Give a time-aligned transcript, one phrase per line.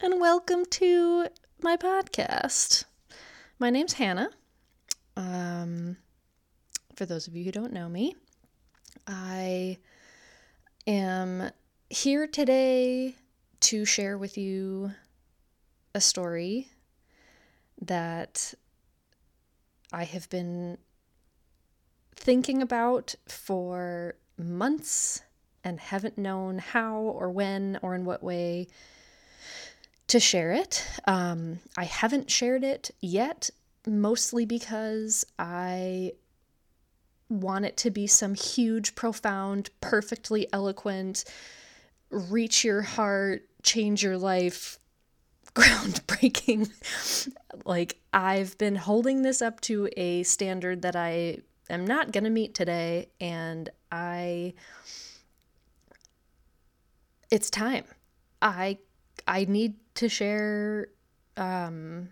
[0.00, 1.28] and welcome to
[1.62, 2.86] my podcast.
[3.60, 4.30] My name's Hannah.
[5.16, 5.96] Um,
[6.96, 8.16] for those of you who don't know me,
[9.06, 9.78] I
[10.88, 11.52] am
[11.88, 13.14] here today
[13.60, 14.90] to share with you
[15.94, 16.66] a story
[17.80, 18.54] that
[19.92, 20.78] I have been
[22.16, 25.22] thinking about for months
[25.62, 28.66] and haven't known how or when or in what way
[30.12, 30.86] to share it.
[31.06, 33.48] Um, I haven't shared it yet,
[33.86, 36.12] mostly because I
[37.30, 41.24] want it to be some huge, profound, perfectly eloquent,
[42.10, 44.78] reach your heart, change your life,
[45.54, 46.70] groundbreaking.
[47.64, 51.38] like, I've been holding this up to a standard that I
[51.70, 54.52] am not going to meet today, and I.
[57.30, 57.84] It's time.
[58.42, 58.76] I
[59.26, 60.88] I need to share
[61.36, 62.10] um,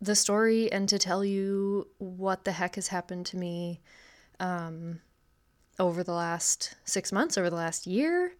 [0.00, 3.80] the story and to tell you what the heck has happened to me
[4.40, 5.00] um,
[5.78, 8.32] over the last six months, over the last year.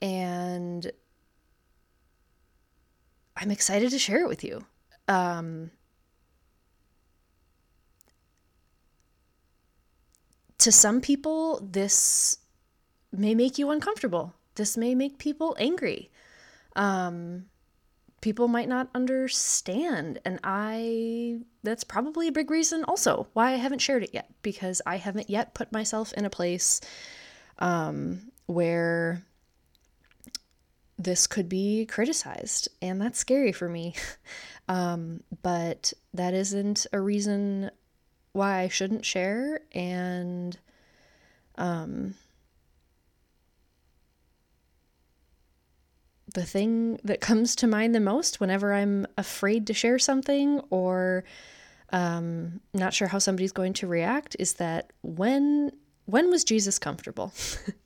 [0.00, 0.90] And
[3.36, 4.64] I'm excited to share it with you.
[5.08, 5.70] Um,
[10.58, 12.38] to some people, this
[13.12, 14.34] may make you uncomfortable.
[14.54, 16.10] This may make people angry
[16.76, 17.46] um,
[18.20, 20.18] people might not understand.
[20.24, 24.80] And I, that's probably a big reason also why I haven't shared it yet, because
[24.86, 26.80] I haven't yet put myself in a place
[27.58, 29.22] um, where
[30.98, 32.68] this could be criticized.
[32.80, 33.94] And that's scary for me.
[34.68, 37.70] um, but that isn't a reason
[38.32, 39.60] why I shouldn't share.
[39.72, 40.56] And,
[41.56, 42.14] um,
[46.34, 51.24] the thing that comes to mind the most whenever I'm afraid to share something or
[51.90, 55.72] um, not sure how somebody's going to react is that when
[56.06, 57.32] when was Jesus comfortable?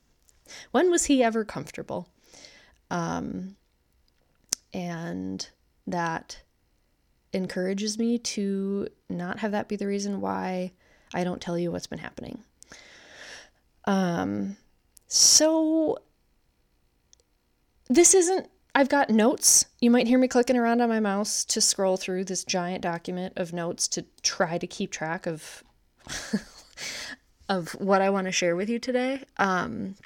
[0.72, 2.08] when was he ever comfortable?
[2.90, 3.54] Um,
[4.72, 5.48] and
[5.86, 6.40] that
[7.32, 10.72] encourages me to not have that be the reason why
[11.14, 12.42] I don't tell you what's been happening.
[13.84, 14.56] Um,
[15.06, 15.98] so
[17.88, 19.66] this isn't I've got notes.
[19.80, 23.32] You might hear me clicking around on my mouse to scroll through this giant document
[23.36, 25.64] of notes to try to keep track of
[27.48, 29.24] of what I want to share with you today.
[29.38, 29.96] Um,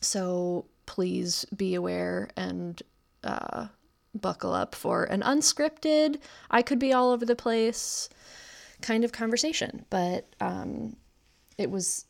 [0.00, 2.82] so please be aware and
[3.24, 3.66] uh,
[4.14, 6.18] buckle up for an unscripted,
[6.50, 8.08] I could be all over the place
[8.80, 9.84] kind of conversation.
[9.90, 10.96] But um,
[11.58, 12.06] it was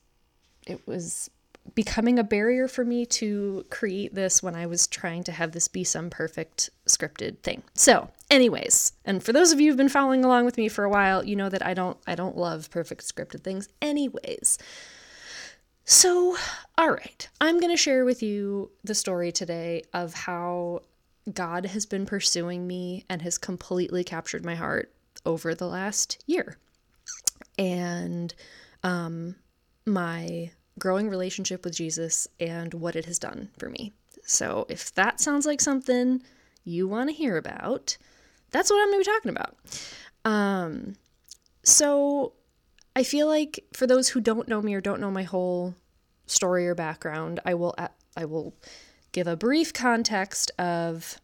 [0.66, 1.30] it was
[1.74, 5.68] becoming a barrier for me to create this when I was trying to have this
[5.68, 7.62] be some perfect scripted thing.
[7.74, 10.90] So, anyways, and for those of you who've been following along with me for a
[10.90, 14.58] while, you know that I don't I don't love perfect scripted things anyways.
[15.86, 16.36] So,
[16.78, 20.80] all right, I'm going to share with you the story today of how
[21.32, 24.92] God has been pursuing me and has completely captured my heart
[25.26, 26.58] over the last year.
[27.58, 28.34] And
[28.82, 29.36] um
[29.86, 33.92] my growing relationship with Jesus and what it has done for me.
[34.24, 36.22] So, if that sounds like something
[36.64, 37.96] you want to hear about,
[38.50, 39.56] that's what I'm going to be talking about.
[40.24, 40.94] Um,
[41.62, 42.32] so,
[42.96, 45.74] I feel like for those who don't know me or don't know my whole
[46.26, 47.74] story or background, I will
[48.16, 48.54] I will
[49.12, 51.18] give a brief context of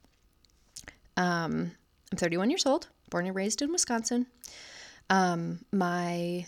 [1.17, 1.73] um,
[2.13, 4.27] I'm 31 years old, born and raised in Wisconsin.
[5.09, 6.47] Um, my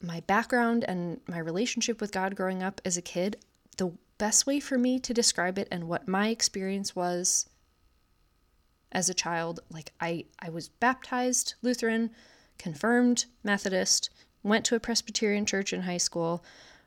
[0.00, 3.36] my background and my relationship with God growing up as a kid,
[3.76, 7.48] the best way for me to describe it and what my experience was
[8.92, 12.10] as a child, like I I was baptized Lutheran,
[12.58, 14.10] confirmed Methodist,
[14.42, 16.42] went to a Presbyterian church in high school,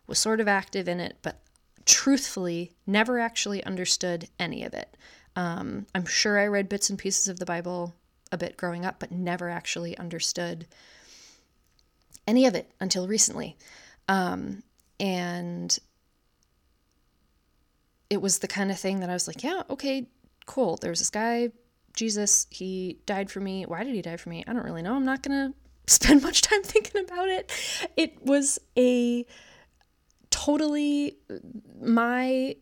[0.08, 1.42] was sort of active in it, but
[1.86, 4.98] truthfully never actually understood any of it.
[5.36, 7.96] Um, I'm sure I read bits and pieces of the Bible
[8.32, 10.66] a bit growing up, but never actually understood
[12.28, 13.58] any of it until recently.
[14.08, 14.64] Um,
[15.00, 15.78] and
[18.10, 20.08] it was the kind of thing that I was like, yeah, okay,
[20.46, 20.78] cool.
[20.78, 21.50] There was this guy,
[21.96, 23.64] Jesus, he died for me.
[23.64, 24.44] Why did he die for me?
[24.48, 24.96] I don't really know.
[24.96, 25.54] I'm not going
[25.88, 27.52] to spend much time thinking about it.
[27.96, 29.26] It was a
[30.30, 31.18] totally
[31.82, 32.56] my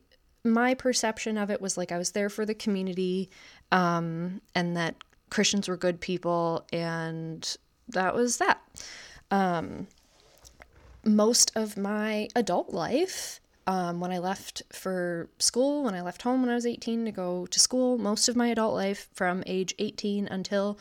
[0.44, 3.30] my perception of it was like I was there for the community
[3.72, 4.96] um, and that
[5.30, 7.58] Christians were good people and
[7.90, 8.62] that was that
[9.32, 9.88] um,
[11.04, 16.42] most of my adult life, um, when I left for school, when I left home
[16.42, 19.76] when I was 18 to go to school, most of my adult life from age
[19.78, 20.80] 18 until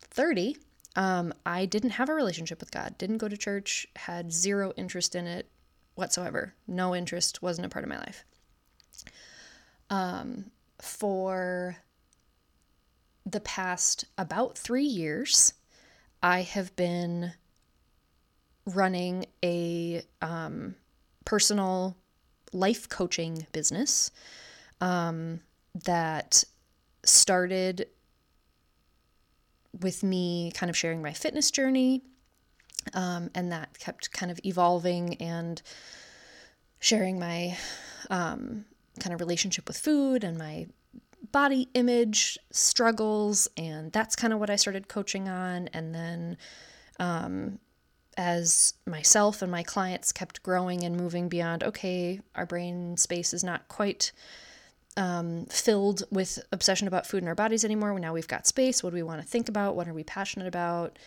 [0.00, 0.56] 30,
[0.94, 5.14] um, I didn't have a relationship with God, didn't go to church, had zero interest
[5.14, 5.48] in it
[5.94, 6.54] whatsoever.
[6.66, 8.24] No interest, wasn't a part of my life.
[9.90, 10.50] Um,
[10.80, 11.76] for
[13.26, 15.54] the past about three years,
[16.22, 17.32] I have been
[18.64, 20.76] running a um,
[21.24, 21.96] personal
[22.52, 24.10] life coaching business
[24.80, 25.40] um,
[25.84, 26.44] that
[27.04, 27.88] started
[29.80, 32.02] with me kind of sharing my fitness journey.
[32.94, 35.62] Um, and that kept kind of evolving and
[36.80, 37.56] sharing my
[38.10, 38.64] um,
[38.98, 40.66] kind of relationship with food and my
[41.32, 43.48] body image struggles.
[43.56, 45.68] And that's kind of what I started coaching on.
[45.72, 46.36] And then
[47.00, 47.58] um,
[48.16, 53.42] as myself and my clients kept growing and moving beyond, okay, our brain space is
[53.42, 54.12] not quite
[54.96, 57.98] um, filled with obsession about food in our bodies anymore.
[57.98, 58.82] Now we've got space.
[58.82, 59.74] What do we want to think about?
[59.74, 60.98] What are we passionate about?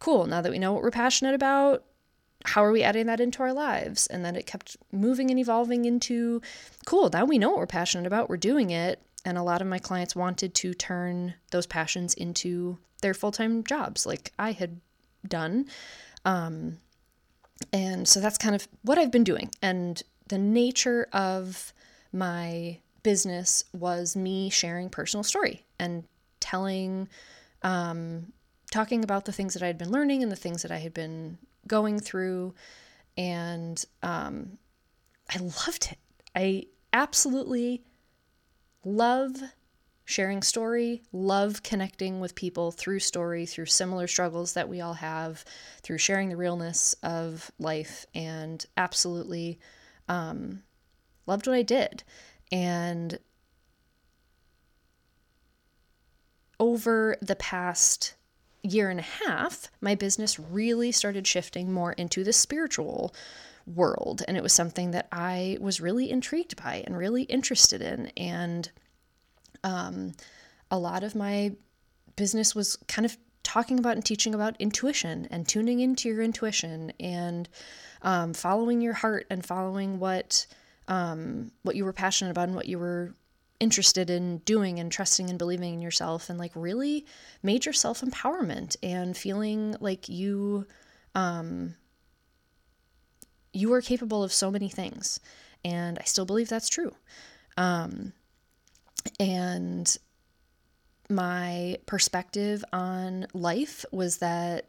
[0.00, 0.26] Cool.
[0.26, 1.84] Now that we know what we're passionate about,
[2.44, 4.06] how are we adding that into our lives?
[4.06, 6.40] And then it kept moving and evolving into
[6.86, 7.10] cool.
[7.12, 8.28] Now we know what we're passionate about.
[8.28, 9.00] We're doing it.
[9.28, 13.62] And a lot of my clients wanted to turn those passions into their full time
[13.62, 14.80] jobs, like I had
[15.26, 15.66] done.
[16.24, 16.78] Um,
[17.70, 19.50] and so that's kind of what I've been doing.
[19.60, 21.74] And the nature of
[22.10, 26.04] my business was me sharing personal story and
[26.40, 27.06] telling,
[27.62, 28.32] um,
[28.70, 30.94] talking about the things that I had been learning and the things that I had
[30.94, 31.36] been
[31.66, 32.54] going through.
[33.18, 34.56] And um,
[35.28, 35.98] I loved it.
[36.34, 36.64] I
[36.94, 37.82] absolutely
[38.88, 39.36] love
[40.04, 45.44] sharing story, love connecting with people through story, through similar struggles that we all have,
[45.82, 49.58] through sharing the realness of life, and absolutely
[50.08, 50.62] um,
[51.26, 52.02] loved what I did.
[52.50, 53.18] And
[56.58, 58.14] over the past
[58.62, 63.14] year and a half, my business really started shifting more into the spiritual
[63.74, 64.22] world.
[64.26, 68.10] And it was something that I was really intrigued by and really interested in.
[68.16, 68.70] And
[69.64, 70.12] um,
[70.70, 71.52] a lot of my
[72.16, 76.92] business was kind of talking about and teaching about intuition and tuning into your intuition
[77.00, 77.48] and
[78.02, 80.46] um, following your heart and following what
[80.88, 83.14] um, what you were passionate about and what you were
[83.60, 87.04] interested in doing and trusting and believing in yourself and like really
[87.42, 90.66] major self empowerment and feeling like you
[91.14, 91.74] um,
[93.58, 95.20] you are capable of so many things
[95.64, 96.94] and I still believe that's true.
[97.56, 98.12] Um,
[99.18, 99.96] and
[101.10, 104.66] my perspective on life was that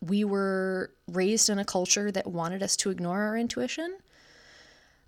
[0.00, 3.98] we were raised in a culture that wanted us to ignore our intuition,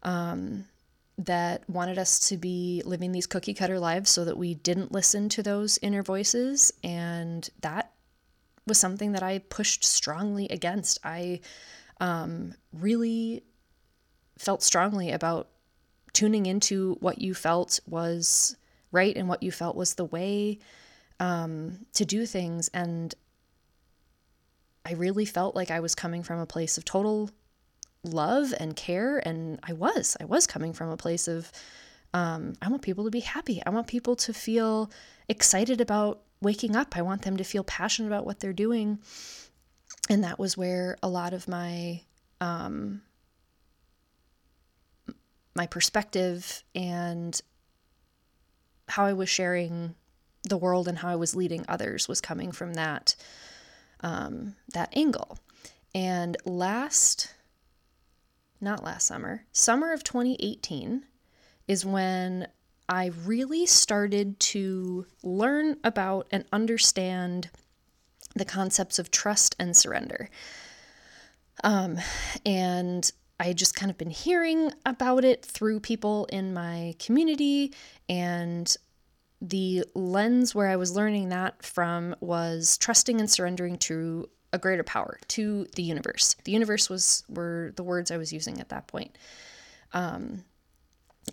[0.02, 0.64] um,
[1.16, 5.28] that wanted us to be living these cookie cutter lives so that we didn't listen
[5.28, 6.72] to those inner voices.
[6.82, 7.92] And that
[8.70, 11.00] was something that I pushed strongly against.
[11.04, 11.40] I
[12.00, 13.42] um, really
[14.38, 15.48] felt strongly about
[16.12, 18.56] tuning into what you felt was
[18.92, 20.60] right and what you felt was the way
[21.18, 22.70] um, to do things.
[22.72, 23.12] And
[24.86, 27.28] I really felt like I was coming from a place of total
[28.04, 29.18] love and care.
[29.18, 31.50] And I was, I was coming from a place of,
[32.14, 33.60] um, I want people to be happy.
[33.66, 34.92] I want people to feel
[35.28, 36.96] excited about waking up.
[36.96, 38.98] I want them to feel passionate about what they're doing.
[40.08, 42.02] And that was where a lot of my
[42.40, 43.02] um,
[45.54, 47.40] my perspective and
[48.88, 49.94] how I was sharing
[50.44, 53.14] the world and how I was leading others was coming from that
[54.00, 55.38] um, that angle.
[55.94, 57.34] And last,
[58.60, 61.04] not last summer, summer of 2018
[61.66, 62.46] is when
[62.90, 67.48] I really started to learn about and understand
[68.34, 70.28] the concepts of trust and surrender.
[71.62, 71.98] Um,
[72.44, 77.72] and I just kind of been hearing about it through people in my community,
[78.08, 78.76] and
[79.40, 84.82] the lens where I was learning that from was trusting and surrendering to a greater
[84.82, 86.34] power, to the universe.
[86.42, 89.16] The universe was were the words I was using at that point.
[89.92, 90.44] Um,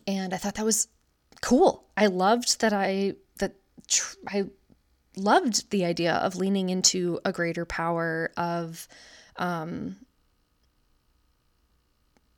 [0.05, 0.87] and I thought that was
[1.41, 1.86] cool.
[1.96, 3.53] I loved that I that
[3.88, 4.46] tr- I
[5.15, 8.88] loved the idea of leaning into a greater power of
[9.38, 9.98] um,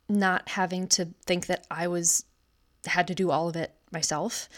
[0.08, 2.24] not having to think that I was
[2.86, 4.48] had to do all of it myself.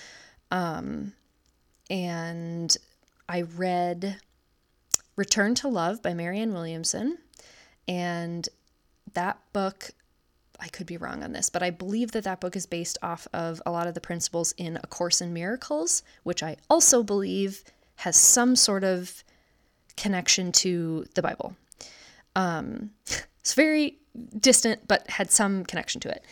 [0.51, 1.13] Um,
[1.91, 2.77] and
[3.29, 4.19] I read
[5.17, 7.19] Return to Love by Marianne Williamson.
[7.89, 8.49] And
[9.15, 9.91] that book,
[10.63, 13.27] I could be wrong on this, but I believe that that book is based off
[13.33, 17.65] of a lot of the principles in A Course in Miracles, which I also believe
[17.97, 19.25] has some sort of
[19.97, 21.57] connection to the Bible.
[22.37, 22.91] Um,
[23.41, 23.99] it's very
[24.39, 26.25] distant, but had some connection to it.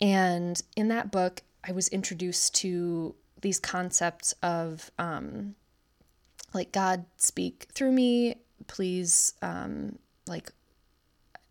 [0.00, 5.56] And in that book, I was introduced to these concepts of um,
[6.54, 8.36] like God speak through me,
[8.68, 9.34] please.
[9.42, 9.98] Um,
[10.28, 10.52] like,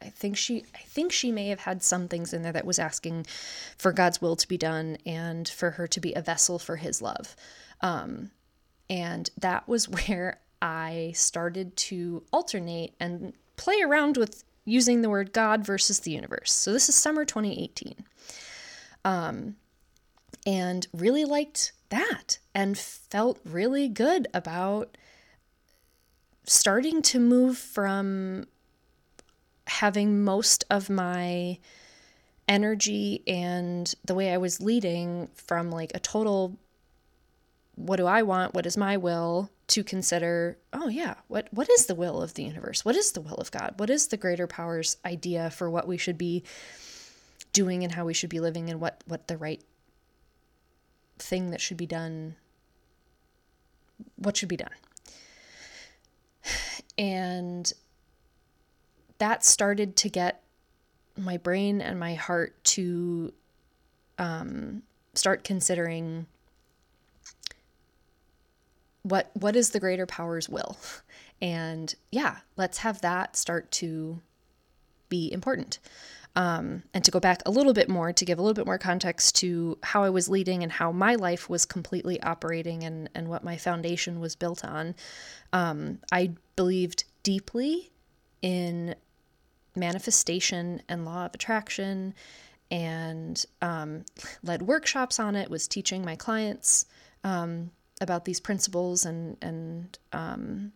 [0.02, 2.80] I think she, I think she may have had some things in there that was
[2.80, 3.26] asking
[3.78, 7.02] for God's will to be done and for her to be a vessel for His
[7.02, 7.36] love.
[7.82, 8.32] Um,
[8.90, 15.34] and that was where I started to alternate and play around with using the word
[15.34, 16.52] God versus the universe.
[16.52, 17.96] So this is summer 2018.
[19.04, 19.56] Um,
[20.46, 24.98] and really liked that and felt really good about
[26.46, 28.46] starting to move from
[29.68, 31.58] having most of my
[32.48, 36.58] energy and the way I was leading from like a total
[37.76, 38.54] what do I want?
[38.54, 39.50] What is my will?
[39.70, 42.84] To consider, oh yeah, what what is the will of the universe?
[42.84, 43.76] What is the will of God?
[43.78, 46.44] What is the greater powers idea for what we should be
[47.54, 49.64] doing and how we should be living and what what the right
[51.18, 52.36] thing that should be done
[54.16, 54.70] what should be done.
[56.98, 57.72] And
[59.22, 60.42] that started to get
[61.16, 63.32] my brain and my heart to
[64.18, 64.82] um,
[65.14, 66.26] start considering
[69.04, 70.76] what what is the greater power's will?
[71.44, 74.22] And yeah let's have that start to
[75.10, 75.80] be important.
[76.36, 78.78] Um, and to go back a little bit more to give a little bit more
[78.78, 83.28] context to how i was leading and how my life was completely operating and and
[83.28, 84.96] what my foundation was built on
[85.52, 87.92] um, i believed deeply
[88.42, 88.96] in
[89.76, 92.14] manifestation and law of attraction
[92.70, 94.06] and um,
[94.44, 96.86] led workshops on it was teaching my clients
[97.24, 100.72] um, about these principles and and um,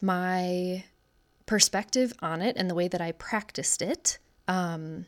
[0.00, 0.84] my
[1.46, 5.06] perspective on it and the way that I practiced it um,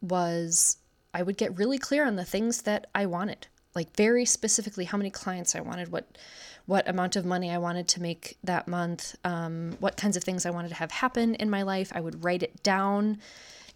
[0.00, 0.78] was
[1.14, 4.98] I would get really clear on the things that I wanted, like very specifically how
[4.98, 6.16] many clients I wanted, what
[6.66, 10.46] what amount of money I wanted to make that month, um, what kinds of things
[10.46, 11.92] I wanted to have happen in my life.
[11.94, 13.18] I would write it down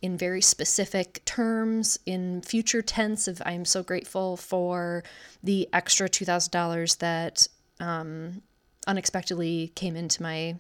[0.03, 5.03] in very specific terms in future tense of I'm so grateful for
[5.43, 7.49] the extra $2,000 that
[7.81, 8.43] um,
[8.87, 10.57] unexpectedly came into my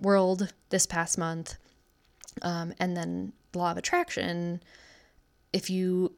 [0.00, 1.56] world this past month.
[2.42, 4.62] Um, and then law of attraction,
[5.52, 6.12] if you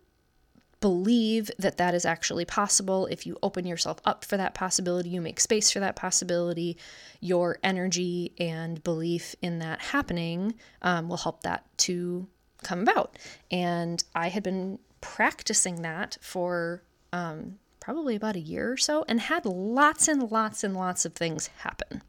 [0.82, 5.22] believe that that is actually possible, if you open yourself up for that possibility, you
[5.22, 6.76] make space for that possibility,
[7.20, 12.26] your energy and belief in that happening um, will help that to
[12.62, 13.16] come about.
[13.50, 19.20] And I had been practicing that for um, probably about a year or so and
[19.20, 22.02] had lots and lots and lots of things happen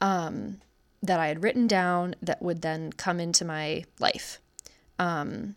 [0.00, 0.60] um,
[1.02, 4.40] that I had written down that would then come into my life.
[4.98, 5.54] Um,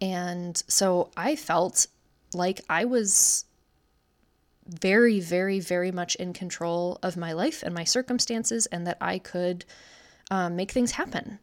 [0.00, 1.86] and so I felt
[2.32, 3.44] like I was
[4.66, 9.18] very, very, very much in control of my life and my circumstances, and that I
[9.18, 9.64] could
[10.30, 11.38] um, make things happen.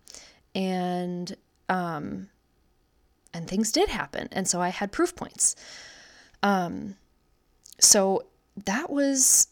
[0.56, 1.36] And
[1.70, 2.30] um,
[3.34, 5.56] and things did happen, and so I had proof points.
[6.44, 6.96] Um,
[7.80, 8.26] so
[8.66, 9.48] that was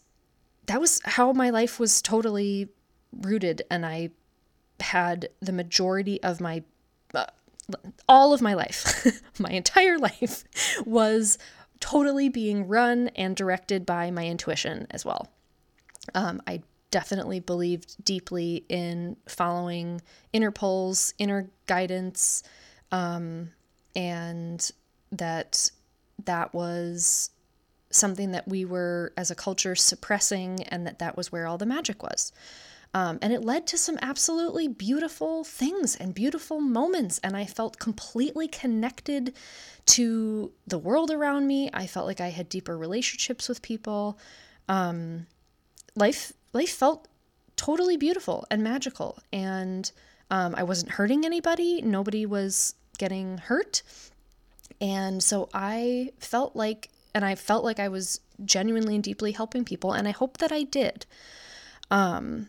[0.66, 2.68] that was how my life was totally
[3.12, 4.10] rooted, and I
[4.80, 6.62] had the majority of my
[7.14, 7.26] uh,
[8.08, 10.44] all of my life, my entire life
[10.84, 11.38] was
[11.80, 15.28] totally being run and directed by my intuition as well.
[16.14, 22.42] Um, I definitely believed deeply in following inner pulls, inner guidance,
[22.92, 23.50] um,
[23.94, 24.70] and
[25.12, 25.70] that
[26.24, 27.30] that was
[27.90, 31.66] something that we were as a culture suppressing, and that that was where all the
[31.66, 32.32] magic was.
[32.92, 37.20] Um, and it led to some absolutely beautiful things and beautiful moments.
[37.22, 39.34] And I felt completely connected
[39.86, 41.70] to the world around me.
[41.72, 44.18] I felt like I had deeper relationships with people.
[44.68, 45.26] Um,
[45.94, 47.06] life life felt
[47.56, 49.18] totally beautiful and magical.
[49.32, 49.90] And
[50.30, 51.82] um, I wasn't hurting anybody.
[51.82, 53.82] Nobody was getting hurt.
[54.80, 59.64] And so I felt like, and I felt like I was genuinely and deeply helping
[59.64, 59.92] people.
[59.92, 61.06] And I hope that I did.
[61.90, 62.48] Um,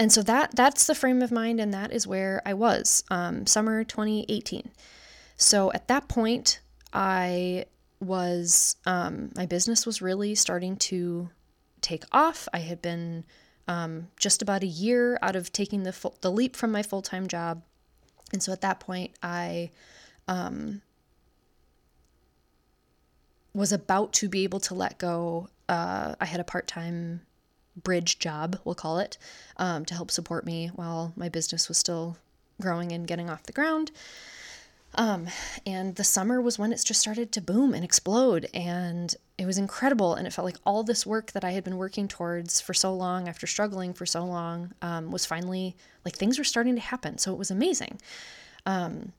[0.00, 3.46] and so that that's the frame of mind and that is where i was um,
[3.46, 4.70] summer 2018
[5.36, 6.60] so at that point
[6.92, 7.64] i
[8.00, 11.30] was um, my business was really starting to
[11.80, 12.48] take off.
[12.52, 13.24] I had been
[13.66, 17.02] um, just about a year out of taking the full, the leap from my full
[17.02, 17.62] time job,
[18.32, 19.70] and so at that point I
[20.26, 20.82] um,
[23.54, 25.48] was about to be able to let go.
[25.68, 27.22] Uh, I had a part time
[27.82, 29.18] bridge job, we'll call it,
[29.56, 32.16] um, to help support me while my business was still
[32.60, 33.90] growing and getting off the ground.
[34.94, 35.28] Um,
[35.66, 38.48] and the summer was when it just started to boom and explode.
[38.54, 40.14] And it was incredible.
[40.14, 42.92] And it felt like all this work that I had been working towards for so
[42.94, 47.18] long, after struggling for so long, um, was finally like things were starting to happen.
[47.18, 48.00] So it was amazing.
[48.66, 49.12] Um,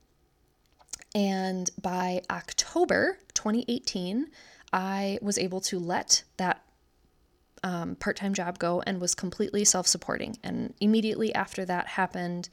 [1.16, 4.28] and by October 2018,
[4.72, 6.62] I was able to let that
[7.64, 10.38] um, part time job go and was completely self supporting.
[10.44, 12.50] And immediately after that happened,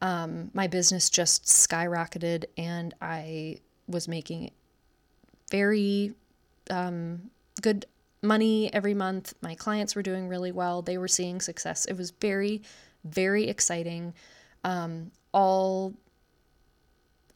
[0.00, 4.50] um, my business just skyrocketed and I was making
[5.50, 6.14] very
[6.70, 7.30] um,
[7.62, 7.86] good
[8.22, 9.34] money every month.
[9.40, 11.84] My clients were doing really well, they were seeing success.
[11.84, 12.62] It was very,
[13.04, 14.14] very exciting.
[14.64, 15.94] Um, all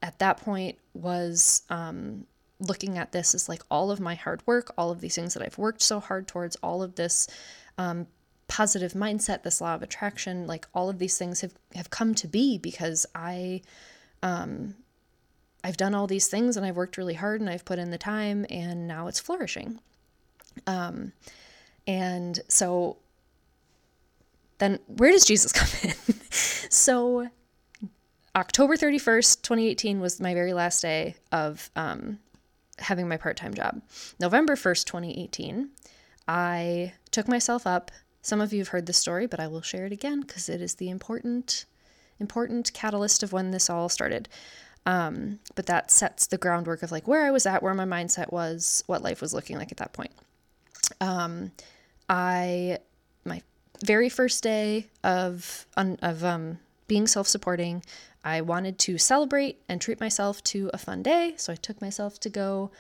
[0.03, 2.27] at that point was um,
[2.61, 5.43] looking at this as like all of my hard work, all of these things that
[5.43, 7.29] I've worked so hard towards, all of this
[7.77, 8.07] um,
[8.49, 12.27] positive mindset, this law of attraction, like all of these things have, have come to
[12.27, 13.62] be because I,
[14.23, 14.75] um,
[15.62, 17.99] I've done all these things and I've worked really hard and I've put in the
[17.99, 19.81] time and now it's flourishing.
[20.67, 21.12] Um,
[21.87, 22.97] and so
[24.59, 25.95] then where does Jesus come in?
[26.71, 27.29] so
[28.35, 32.19] October 31st, 2018 was my very last day of um,
[32.81, 33.83] having my part time job.
[34.21, 35.71] November 1st, 2018,
[36.27, 37.91] I took myself up.
[38.23, 40.61] Some of you have heard this story, but I will share it again because it
[40.61, 41.65] is the important,
[42.19, 44.29] important catalyst of when this all started.
[44.87, 48.33] Um, but that sets the groundwork of like where I was at, where my mindset
[48.33, 50.13] was, what life was looking like at that point.
[51.01, 51.53] Um,
[52.09, 52.79] I,
[53.25, 53.43] my
[53.85, 57.85] very first day of, of um, being self supporting,
[58.25, 62.18] I wanted to celebrate and treat myself to a fun day, so I took myself
[62.20, 62.70] to go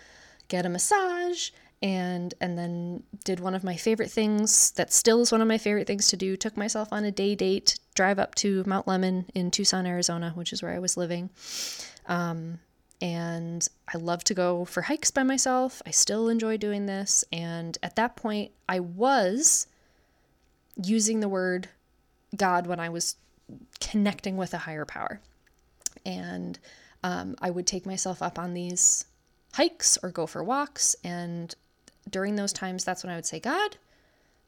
[0.48, 5.30] get a massage and and then did one of my favorite things that still is
[5.30, 6.36] one of my favorite things to do.
[6.36, 10.52] Took myself on a day date drive up to mount Lemmon in tucson arizona which
[10.52, 11.30] is where i was living.
[12.06, 12.58] Um,
[13.00, 15.80] and i love to go for hikes by myself.
[15.86, 17.24] I still enjoy doing this.
[17.32, 19.68] And at that point i was
[20.82, 21.68] using the word
[22.36, 23.16] god when i was
[23.80, 25.20] connecting with a higher power.
[26.04, 26.58] And
[27.02, 29.06] um, I would take myself up on these
[29.54, 30.96] hikes or go for walks.
[31.04, 31.54] And
[32.10, 33.76] during those times, that's when I would say, God,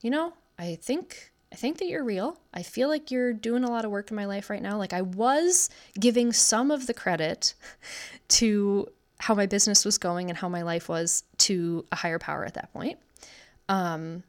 [0.00, 1.32] you know, I think.
[1.52, 2.38] I think that you're real.
[2.54, 4.78] I feel like you're doing a lot of work in my life right now.
[4.78, 7.54] Like I was giving some of the credit
[8.28, 8.86] to
[9.18, 12.54] how my business was going and how my life was to a higher power at
[12.54, 13.00] that point.
[13.68, 14.22] Um,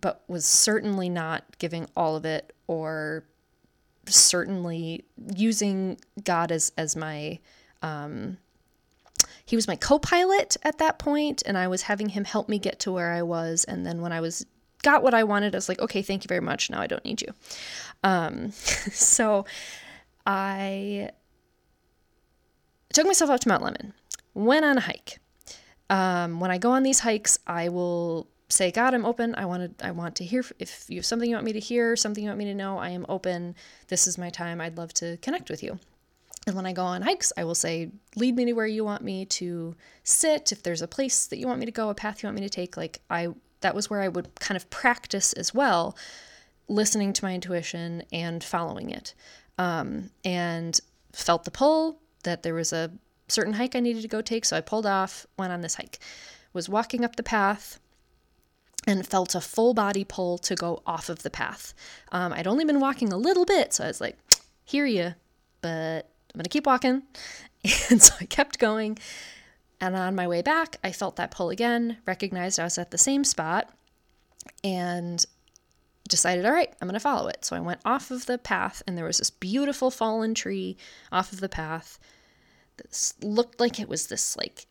[0.00, 3.24] but was certainly not giving all of it or
[4.08, 5.04] certainly
[5.36, 7.38] using God as as my
[7.82, 8.38] um,
[9.44, 12.78] he was my co-pilot at that point and I was having him help me get
[12.80, 14.46] to where I was and then when I was
[14.82, 16.70] got what I wanted I was like okay thank you very much.
[16.70, 17.28] Now I don't need you.
[18.02, 19.44] Um, so
[20.26, 21.10] I
[22.92, 23.92] took myself up to Mount Lemmon
[24.34, 25.18] went on a hike.
[25.90, 29.34] Um, when I go on these hikes I will say, God, I'm open.
[29.36, 31.60] I want to, I want to hear if you have something you want me to
[31.60, 32.78] hear, something you want me to know.
[32.78, 33.54] I am open.
[33.88, 34.60] This is my time.
[34.60, 35.78] I'd love to connect with you.
[36.46, 39.02] And when I go on hikes, I will say, lead me to where you want
[39.02, 40.52] me to sit.
[40.52, 42.46] If there's a place that you want me to go, a path you want me
[42.46, 43.28] to take, like I,
[43.62, 45.96] that was where I would kind of practice as well,
[46.68, 49.14] listening to my intuition and following it.
[49.56, 50.78] Um, and
[51.12, 52.90] felt the pull that there was a
[53.28, 54.44] certain hike I needed to go take.
[54.44, 55.98] So I pulled off, went on this hike,
[56.52, 57.78] was walking up the path,
[58.86, 61.74] and felt a full body pull to go off of the path.
[62.12, 64.18] Um, I'd only been walking a little bit, so I was like,
[64.64, 65.14] hear you,
[65.60, 67.02] but I'm gonna keep walking.
[67.90, 68.98] And so I kept going.
[69.80, 72.98] And on my way back, I felt that pull again, recognized I was at the
[72.98, 73.70] same spot,
[74.62, 75.24] and
[76.06, 77.42] decided, all right, I'm gonna follow it.
[77.42, 80.76] So I went off of the path, and there was this beautiful fallen tree
[81.10, 81.98] off of the path.
[82.76, 84.66] This looked like it was this, like,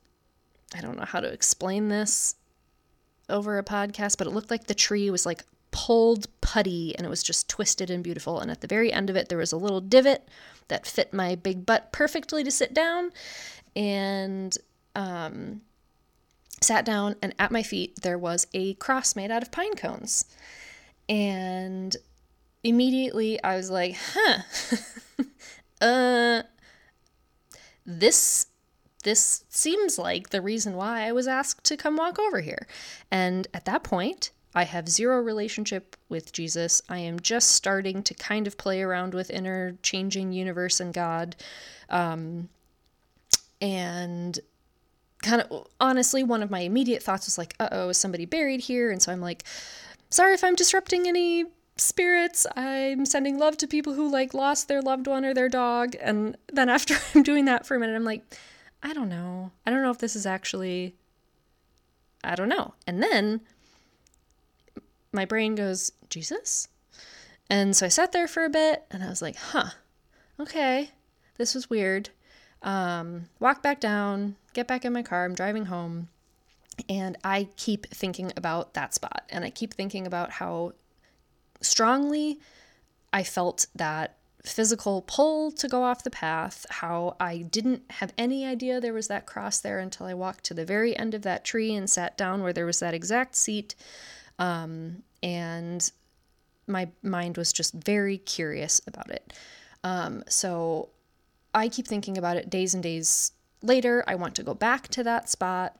[0.76, 2.36] I don't know how to explain this
[3.30, 7.10] over a podcast, but it looked like the tree was like pulled putty and it
[7.10, 8.40] was just twisted and beautiful.
[8.40, 10.28] And at the very end of it, there was a little divot
[10.68, 13.12] that fit my big butt perfectly to sit down.
[13.76, 14.56] And
[14.96, 15.62] um,
[16.64, 20.26] sat down, and at my feet, there was a cross made out of pine cones.
[21.10, 21.96] And
[22.64, 25.24] immediately I was like, huh,
[25.82, 26.44] uh,
[27.86, 28.48] this
[29.04, 32.68] this seems like the reason why I was asked to come walk over here.
[33.12, 36.82] And at that point, I have zero relationship with Jesus.
[36.88, 41.36] I am just starting to kind of play around with interchanging universe and God.
[41.90, 42.50] Um,
[43.62, 44.40] and
[45.24, 48.62] kind of honestly, one of my immediate thoughts was like, uh oh, is somebody buried
[48.62, 48.92] here?
[48.92, 49.44] And so I'm like,
[50.10, 51.46] sorry if I'm disrupting any
[51.78, 52.46] spirits.
[52.56, 55.96] I'm sending love to people who like lost their loved one or their dog.
[56.02, 58.24] And then after I'm doing that for a minute, I'm like,
[58.84, 59.52] I don't know.
[59.66, 60.96] I don't know if this is actually,
[62.24, 62.74] I don't know.
[62.86, 63.42] And then
[65.14, 66.68] my brain goes, Jesus?
[67.50, 69.70] And so I sat there for a bit and I was like, huh,
[70.40, 70.92] okay,
[71.38, 72.10] this was weird.
[72.62, 76.10] Um, walk back down, get back in my car, I'm driving home,
[76.90, 79.24] and I keep thinking about that spot.
[79.30, 80.74] And I keep thinking about how
[81.62, 82.40] strongly
[83.12, 88.46] I felt that physical pull to go off the path, how I didn't have any
[88.46, 91.46] idea there was that cross there until I walked to the very end of that
[91.46, 93.74] tree and sat down where there was that exact seat.
[94.40, 95.90] Um, and
[96.68, 99.34] my mind was just very curious about it.
[99.84, 100.90] Um, so
[101.54, 104.04] I keep thinking about it days and days later.
[104.08, 105.78] I want to go back to that spot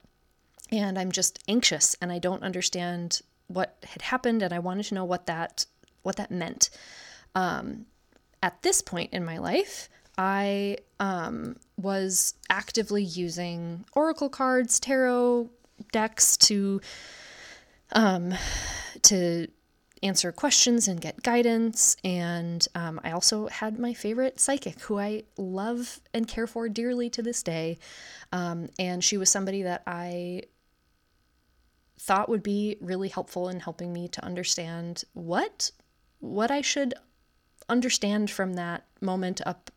[0.72, 4.96] and I'm just anxious and I don't understand what had happened and I wanted to
[4.96, 5.66] know what that
[6.02, 6.70] what that meant.
[7.36, 7.86] Um,
[8.44, 15.50] at this point in my life, I um, was actively using oracle cards, tarot
[15.92, 16.82] decks to
[17.94, 18.34] um,
[19.04, 19.48] to
[20.04, 21.96] answer questions and get guidance.
[22.04, 27.10] And um, I also had my favorite psychic, who I love and care for dearly
[27.12, 27.80] to this day.
[28.34, 30.44] Um, and she was somebody that I
[31.98, 35.72] thought would be really helpful in helping me to understand what
[36.20, 36.94] what I should
[37.74, 39.70] understand from that moment up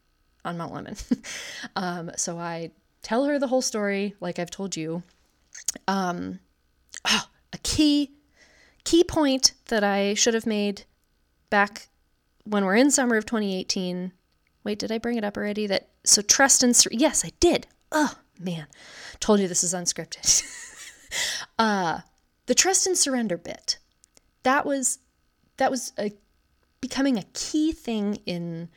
[0.45, 1.25] on Mount Lemmon.
[1.77, 2.71] um, so I
[3.03, 5.03] tell her the whole story, like I've told you.
[5.89, 6.39] Um,
[7.05, 8.13] oh, a key
[8.85, 10.85] key point that I should have made
[11.51, 11.89] back
[12.45, 14.13] when we're in summer of 2018.
[14.63, 15.67] Wait, did I bring it up already?
[15.67, 17.67] That so trust and yes, I did.
[17.91, 18.67] Oh man,
[19.19, 20.43] told you this is unscripted.
[21.59, 22.01] uh,
[22.47, 23.79] the trust and surrender bit.
[24.45, 24.99] That was
[25.57, 26.13] that was a,
[26.81, 28.69] becoming a key thing in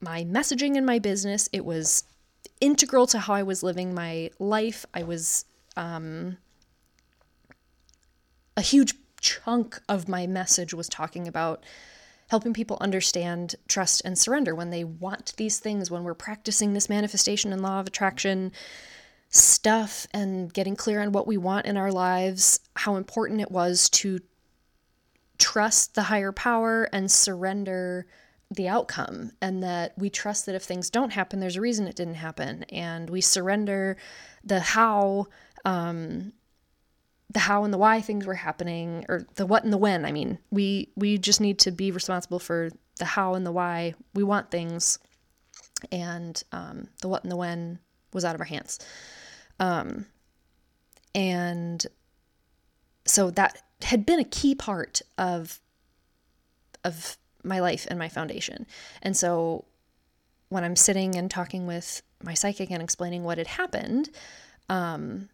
[0.00, 1.48] my messaging in my business.
[1.52, 2.04] It was
[2.60, 4.84] integral to how I was living my life.
[4.94, 5.44] I was
[5.76, 6.36] um,
[8.56, 11.64] a huge chunk of my message was talking about
[12.28, 16.88] helping people understand trust and surrender when they want these things, when we're practicing this
[16.88, 18.52] manifestation and law of attraction
[19.30, 23.88] stuff and getting clear on what we want in our lives, how important it was
[23.90, 24.20] to
[25.38, 28.06] trust the higher power and surrender
[28.50, 31.96] the outcome, and that we trust that if things don't happen, there's a reason it
[31.96, 33.96] didn't happen, and we surrender
[34.42, 35.26] the how
[35.64, 36.32] um,
[37.30, 40.12] the how and the why things were happening or the what and the when i
[40.12, 40.38] mean.
[40.50, 44.50] We we just need to be responsible for the how and the why we want
[44.50, 44.98] things
[45.92, 47.78] and um, the what and the when
[48.12, 48.78] was out of our hands.
[49.60, 50.06] Um,
[51.14, 51.84] and
[53.04, 55.60] so that had been a key part of
[56.84, 58.66] of my life and my foundation
[59.02, 59.64] and so
[60.48, 64.10] when i'm sitting and talking with my psychic and explaining what had happened
[64.68, 65.28] um,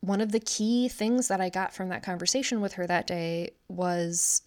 [0.00, 3.50] one of the key things that I got from that conversation with her that day
[3.68, 4.42] was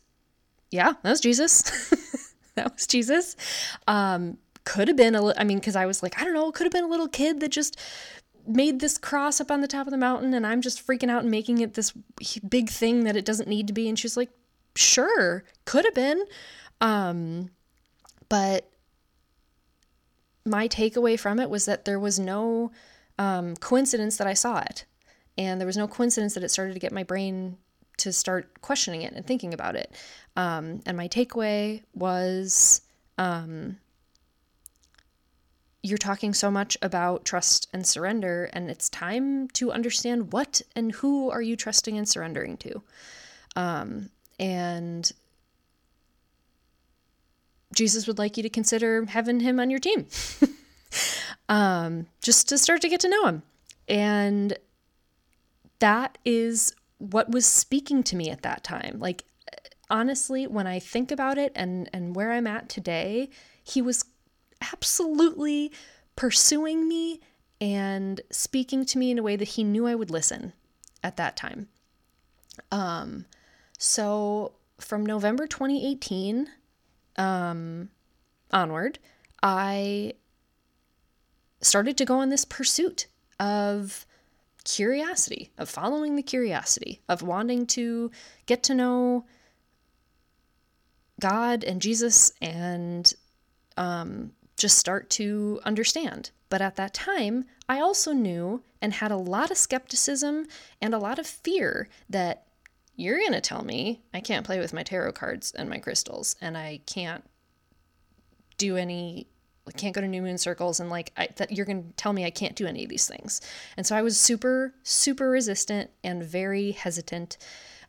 [0.71, 1.61] yeah, that was Jesus.
[2.55, 3.35] that was Jesus.
[3.87, 6.49] Um, could have been a li- I mean, because I was like, I don't know,
[6.49, 7.79] it could have been a little kid that just
[8.45, 11.21] made this cross up on the top of the mountain and I'm just freaking out
[11.21, 11.93] and making it this
[12.47, 13.87] big thing that it doesn't need to be.
[13.87, 14.29] And she's like,
[14.75, 16.25] sure, could have been.
[16.81, 17.49] Um,
[18.29, 18.69] but
[20.45, 22.71] my takeaway from it was that there was no
[23.17, 24.85] um, coincidence that I saw it.
[25.37, 27.57] And there was no coincidence that it started to get my brain
[27.97, 29.93] to start questioning it and thinking about it.
[30.35, 32.81] Um, and my takeaway was
[33.17, 33.77] um,
[35.83, 40.93] you're talking so much about trust and surrender, and it's time to understand what and
[40.93, 42.81] who are you trusting and surrendering to.
[43.57, 45.11] Um, and
[47.75, 50.07] Jesus would like you to consider having him on your team,
[51.49, 53.43] um, just to start to get to know him.
[53.89, 54.57] And
[55.79, 58.99] that is what was speaking to me at that time.
[58.99, 59.25] Like
[59.89, 63.29] honestly, when I think about it and and where I'm at today,
[63.63, 64.05] he was
[64.71, 65.71] absolutely
[66.15, 67.19] pursuing me
[67.59, 70.53] and speaking to me in a way that he knew I would listen
[71.03, 71.69] at that time.
[72.71, 73.25] Um
[73.77, 76.47] so from November 2018
[77.17, 77.89] um
[78.51, 78.99] onward,
[79.41, 80.13] I
[81.61, 83.07] started to go on this pursuit
[83.39, 84.05] of
[84.63, 88.11] curiosity, of following the curiosity, of wanting to
[88.45, 89.25] get to know
[91.19, 93.11] God and Jesus and
[93.77, 96.31] um, just start to understand.
[96.49, 100.47] But at that time, I also knew and had a lot of skepticism
[100.81, 102.45] and a lot of fear that
[102.95, 106.35] you're going to tell me I can't play with my tarot cards and my crystals
[106.41, 107.23] and I can't
[108.57, 109.27] do any
[109.65, 112.13] I can't go to new moon circles and like I, that you're going to tell
[112.13, 113.39] me I can't do any of these things.
[113.77, 117.37] And so I was super super resistant and very hesitant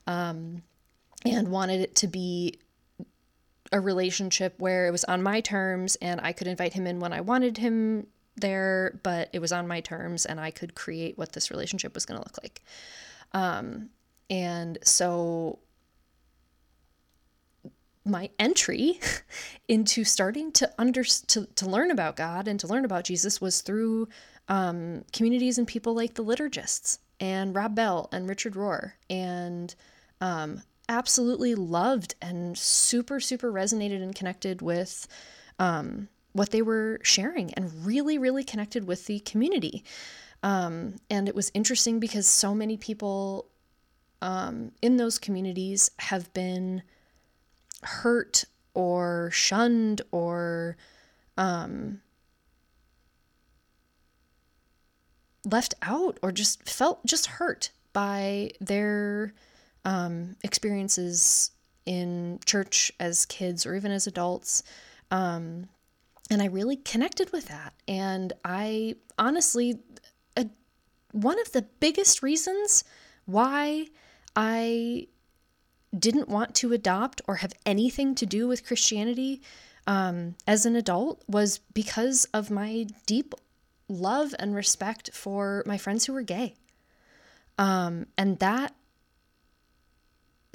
[0.07, 0.62] um,
[1.27, 2.61] and wanted it to be
[3.74, 7.12] a relationship where it was on my terms and I could invite him in when
[7.12, 8.06] I wanted him
[8.37, 12.06] there, but it was on my terms and I could create what this relationship was
[12.06, 12.62] going to look like.
[13.32, 13.90] Um,
[14.30, 15.58] and so
[18.04, 19.00] my entry
[19.68, 23.60] into starting to under to, to learn about God and to learn about Jesus was
[23.60, 24.08] through
[24.46, 29.74] um, communities and people like the liturgists and Rob Bell and Richard Rohr and
[30.20, 35.07] um, absolutely loved and super super resonated and connected with
[35.59, 39.85] um, what they were sharing and really really connected with the community.
[40.42, 43.47] Um, and it was interesting because so many people
[44.20, 46.83] um, in those communities have been
[47.83, 48.44] hurt
[48.75, 50.77] or shunned or
[51.37, 52.01] um,
[55.44, 59.33] left out or just felt just hurt by their
[59.85, 61.51] um, experiences
[61.87, 64.62] in church as kids or even as adults.
[65.11, 65.68] Um,
[66.31, 67.75] and I really connected with that.
[67.87, 69.81] And I honestly,
[70.37, 70.44] uh,
[71.12, 72.85] one of the biggest reasons
[73.27, 73.88] why
[74.35, 75.09] I
[75.97, 79.42] didn't want to adopt or have anything to do with Christianity
[79.87, 83.35] um, as an adult was because of my deep
[83.88, 86.55] love and respect for my friends who were gay.
[87.59, 88.75] Um, and that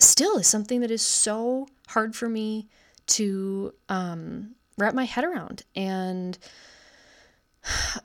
[0.03, 2.67] still is something that is so hard for me
[3.07, 5.63] to um, wrap my head around.
[5.75, 6.37] And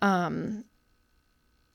[0.03, 0.65] um,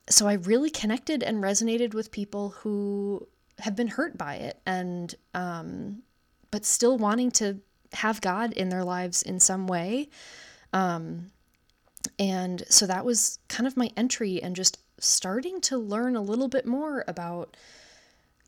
[0.10, 3.28] so I really connected and resonated with people who
[3.60, 6.04] have been hurt by it and um,
[6.52, 7.60] but still wanting to
[7.94, 10.10] have God in their lives in some way.
[10.74, 11.28] Um,
[12.18, 16.48] and so that was kind of my entry and just starting to learn a little
[16.48, 17.56] bit more about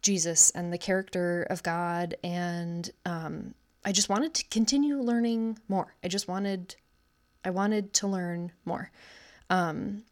[0.02, 2.16] Jesus and the character of God.
[2.24, 3.54] And um,
[3.86, 5.96] I just wanted to continue learning more.
[6.04, 6.76] I just wanted,
[7.44, 8.92] I wanted to learn more.
[9.50, 10.04] Um,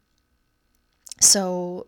[1.20, 1.86] so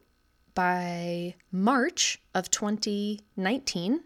[0.55, 4.01] by March of 2019,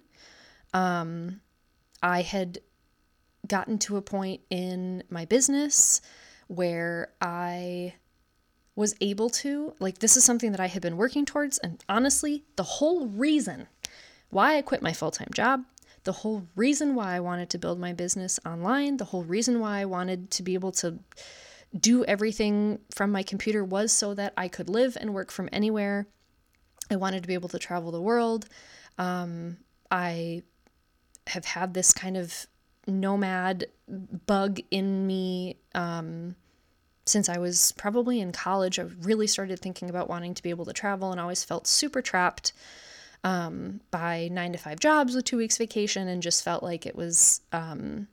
[0.72, 1.40] um,
[2.02, 2.58] I had
[3.46, 6.00] gotten to a point in my business
[6.48, 7.94] where I
[8.74, 11.58] was able to, like, this is something that I had been working towards.
[11.58, 13.68] And honestly, the whole reason
[14.36, 15.64] why I quit my full time job,
[16.04, 19.80] the whole reason why I wanted to build my business online, the whole reason why
[19.80, 20.98] I wanted to be able to
[21.78, 26.06] do everything from my computer was so that I could live and work from anywhere
[26.90, 28.46] I wanted to be able to travel the world.
[28.98, 29.56] Um,
[29.90, 30.42] I
[31.28, 32.46] have had this kind of
[32.86, 33.64] nomad
[34.26, 36.36] bug in me um,
[37.06, 38.78] since I was probably in college.
[38.78, 42.02] I really started thinking about wanting to be able to travel and always felt super
[42.02, 42.52] trapped
[43.26, 46.94] um, by nine to five jobs with two weeks vacation and just felt like it
[46.94, 47.40] was.
[47.52, 48.06] Um,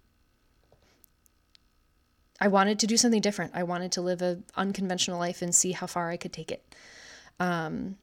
[2.41, 3.51] I wanted to do something different.
[3.53, 6.75] I wanted to live an unconventional life and see how far I could take it.
[7.39, 7.97] Um,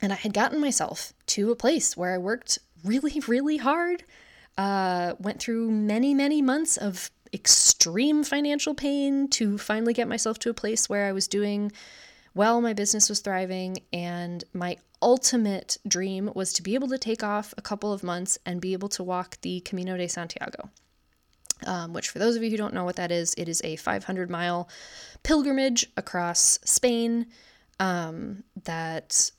[0.00, 4.04] and I had gotten myself to a place where I worked really, really hard,
[4.56, 10.50] uh, went through many, many months of extreme financial pain to finally get myself to
[10.50, 11.70] a place where I was doing
[12.34, 17.22] well, my business was thriving, and my ultimate dream was to be able to take
[17.22, 20.70] off a couple of months and be able to walk the Camino de Santiago.
[21.66, 23.76] Um, which, for those of you who don't know what that is, it is a
[23.76, 24.68] 500 mile
[25.24, 27.26] pilgrimage across Spain
[27.80, 29.30] um, that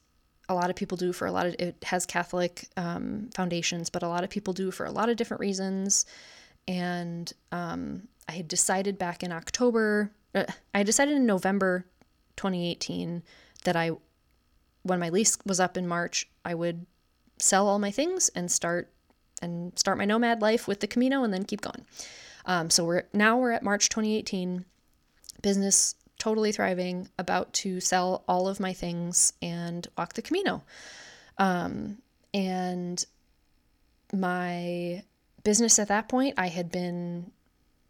[0.50, 4.04] a lot of people do for a lot of it has Catholic um, foundations, but
[4.04, 6.06] a lot of people do for a lot of different reasons.
[6.68, 11.86] And um, I had decided back in October, uh, I decided in November
[12.40, 13.22] 2018
[13.66, 13.92] that I,
[14.84, 16.86] when my lease was up in March, I would
[17.38, 18.90] sell all my things and start
[19.42, 21.86] and start my nomad life with the Camino and then keep going.
[22.46, 24.66] Um, so we're now we're at March 2018.
[25.42, 30.64] Business totally thriving, about to sell all of my things and walk the Camino.
[31.38, 32.00] Um,
[32.34, 33.06] and
[34.14, 35.04] my
[35.44, 37.32] business at that point, I had been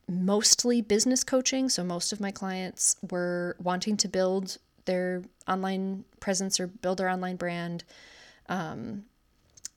[0.10, 1.69] mostly business coaching.
[1.69, 7.10] So most of my clients were wanting to build their online presence or build their
[7.10, 7.84] online brand.
[8.48, 9.06] Um,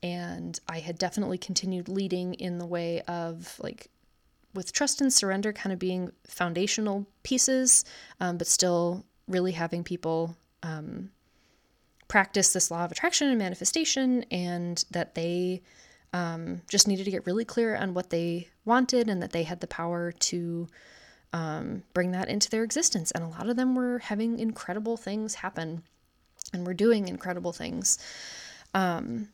[0.03, 3.89] and I had definitely continued leading in the way of like
[4.55, 7.85] with trust and surrender kind of being foundational pieces,
[8.21, 11.11] um, but still really having people um,
[12.09, 15.63] practice this law of attraction and manifestation, and that they
[16.13, 19.61] um, just needed to get really clear on what they wanted and that they had
[19.61, 20.69] the power to
[21.33, 23.11] um, bring that into their existence.
[23.11, 25.83] And a lot of them were having incredible things happen
[26.53, 27.99] and were doing incredible things.
[28.75, 29.29] Um,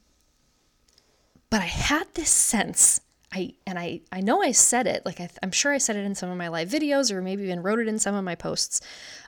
[1.50, 3.00] but I had this sense
[3.32, 6.04] I and I I know I said it like I, am sure I said it
[6.04, 8.34] in some of my live videos or maybe even wrote it in some of my
[8.34, 8.80] posts.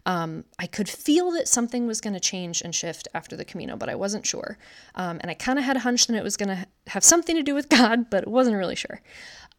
[0.07, 3.77] Um, I could feel that something was going to change and shift after the Camino,
[3.77, 4.57] but I wasn't sure.
[4.95, 7.37] Um, and I kind of had a hunch that it was going to have something
[7.37, 9.03] to do with God, but wasn't really sure.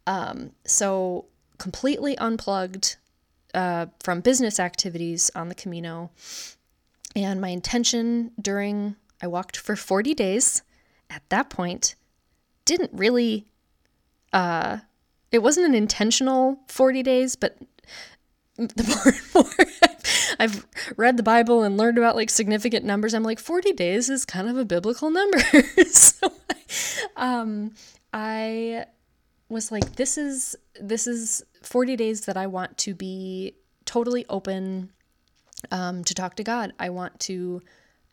[0.07, 1.25] Um, so
[1.59, 2.95] completely unplugged
[3.53, 6.09] uh, from business activities on the Camino,
[7.15, 10.63] and my intention during I walked for 40 days.
[11.09, 11.95] At that point,
[12.65, 13.45] didn't really
[14.33, 14.77] uh,
[15.31, 17.57] it wasn't an intentional 40 days, but
[18.57, 18.83] the
[19.33, 19.65] more and more
[20.39, 20.65] I've
[20.97, 24.49] read the Bible and learned about like significant numbers, I'm like 40 days is kind
[24.49, 25.39] of a biblical number.
[25.91, 26.31] so
[27.15, 27.73] um,
[28.13, 28.85] I
[29.49, 34.91] was like, this is this is 40 days that I want to be totally open
[35.69, 36.73] um, to talk to God.
[36.79, 37.61] I want to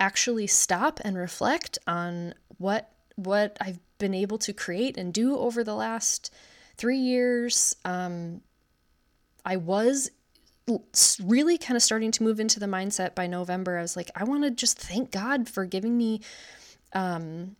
[0.00, 5.62] actually stop and reflect on what what I've been able to create and do over
[5.62, 6.32] the last
[6.76, 7.76] three years.
[7.84, 8.40] Um,
[9.44, 10.10] I was
[11.22, 13.78] really kind of starting to move into the mindset by November.
[13.78, 16.20] I was like, I want to just thank God for giving me
[16.92, 17.56] um,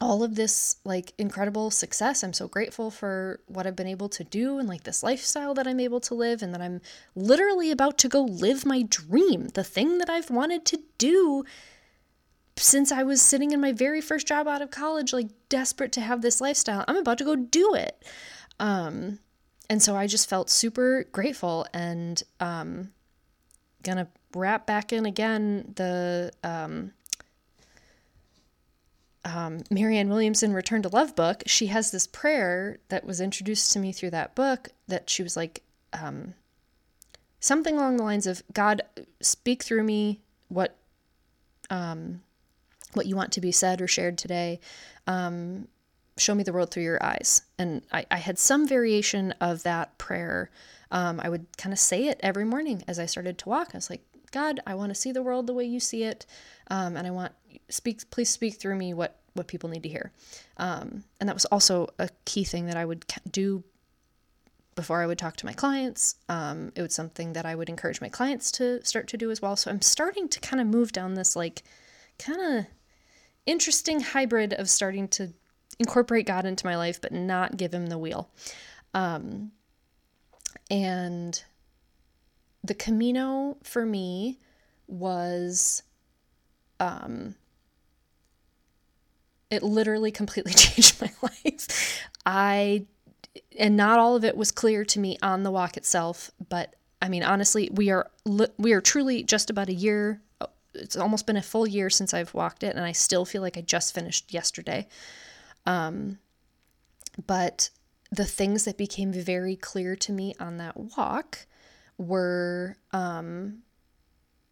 [0.00, 2.24] all of this like incredible success.
[2.24, 5.66] I'm so grateful for what I've been able to do and like this lifestyle that
[5.66, 6.80] I'm able to live, and that I'm
[7.14, 11.44] literally about to go live my dream, the thing that I've wanted to do
[12.56, 16.00] since I was sitting in my very first job out of college, like desperate to
[16.00, 16.84] have this lifestyle.
[16.86, 18.04] I'm about to go do it.
[18.60, 19.18] Um,
[19.68, 22.92] and so I just felt super grateful and um,
[23.82, 26.92] gonna wrap back in again the um,
[29.24, 31.42] um, Marianne Williamson Return to Love book.
[31.46, 35.36] She has this prayer that was introduced to me through that book that she was
[35.36, 35.62] like
[35.92, 36.34] um,
[37.40, 38.82] something along the lines of God,
[39.20, 40.76] speak through me what
[41.70, 42.20] um,
[42.94, 44.60] what you want to be said or shared today.
[45.06, 45.68] Um,
[46.18, 47.42] show me the world through your eyes.
[47.58, 50.50] And I, I had some variation of that prayer.
[50.90, 53.70] Um, I would kind of say it every morning as I started to walk.
[53.72, 56.26] I was like, God, I want to see the world the way you see it,
[56.70, 57.32] um, and I want
[57.68, 58.10] speak.
[58.10, 60.10] Please speak through me what what people need to hear.
[60.56, 63.62] Um, and that was also a key thing that I would do
[64.74, 66.16] before I would talk to my clients.
[66.28, 69.42] Um, it was something that I would encourage my clients to start to do as
[69.42, 69.56] well.
[69.56, 71.62] So I'm starting to kind of move down this like
[72.18, 72.66] kind of
[73.46, 75.32] interesting hybrid of starting to
[75.78, 78.30] incorporate God into my life, but not give him the wheel.
[78.94, 79.52] Um,
[80.70, 81.42] and
[82.62, 84.38] the Camino for me
[84.86, 85.82] was,
[86.78, 87.34] um,
[89.50, 92.00] it literally completely changed my life.
[92.24, 92.86] I,
[93.58, 97.08] and not all of it was clear to me on the walk itself, but I
[97.08, 98.08] mean, honestly, we are
[98.58, 100.20] we are truly just about a year
[100.74, 103.56] it's almost been a full year since I've walked it, and I still feel like
[103.56, 104.88] I just finished yesterday.
[105.66, 106.18] Um,
[107.26, 107.70] but
[108.10, 111.46] the things that became very clear to me on that walk
[111.98, 113.62] were um,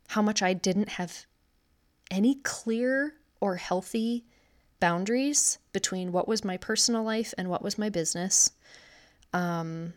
[0.09, 1.27] how much I didn't have
[2.11, 4.25] any clear or healthy
[4.81, 8.53] boundaries between what was my personal life and what was my business.
[9.33, 9.95] Um,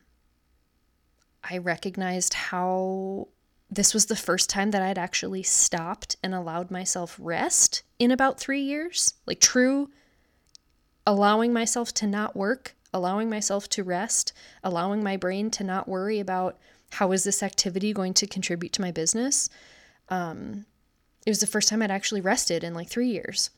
[1.43, 3.27] I recognized how
[3.75, 8.39] this was the first time that I'd actually stopped and allowed myself rest in about
[8.39, 9.13] three years.
[9.25, 9.89] Like, true
[11.05, 14.33] allowing myself to not work, allowing myself to rest,
[14.63, 16.57] allowing my brain to not worry about
[16.93, 19.49] how is this activity going to contribute to my business.
[20.09, 20.65] Um,
[21.25, 23.49] it was the first time I'd actually rested in like three years.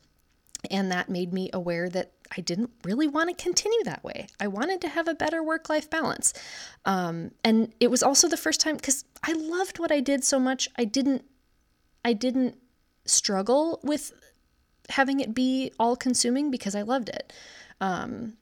[0.70, 4.26] And that made me aware that I didn't really want to continue that way.
[4.40, 6.32] I wanted to have a better work life balance.
[6.84, 10.38] Um, and it was also the first time because I loved what I did so
[10.38, 10.68] much.
[10.76, 11.24] I didn't,
[12.04, 12.56] I didn't
[13.04, 14.12] struggle with
[14.88, 17.32] having it be all consuming because I loved it.
[17.80, 18.34] Um,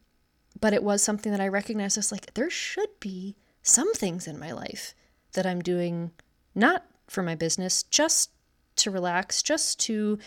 [0.61, 4.39] but it was something that I recognized as like, there should be some things in
[4.39, 4.95] my life
[5.33, 6.13] that I'm doing
[6.55, 8.31] not for my business, just
[8.77, 10.19] to relax, just to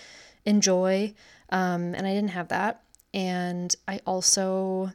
[0.45, 1.13] enjoy.
[1.49, 2.83] Um, and I didn't have that.
[3.13, 4.91] And I also,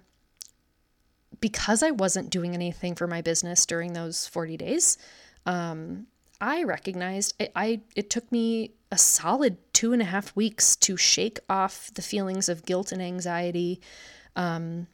[1.41, 4.99] because I wasn't doing anything for my business during those 40 days,
[5.47, 6.07] um,
[6.41, 10.97] I recognized I, I it took me a solid two and a half weeks to
[10.97, 13.81] shake off the feelings of guilt and anxiety.
[14.35, 14.89] Um,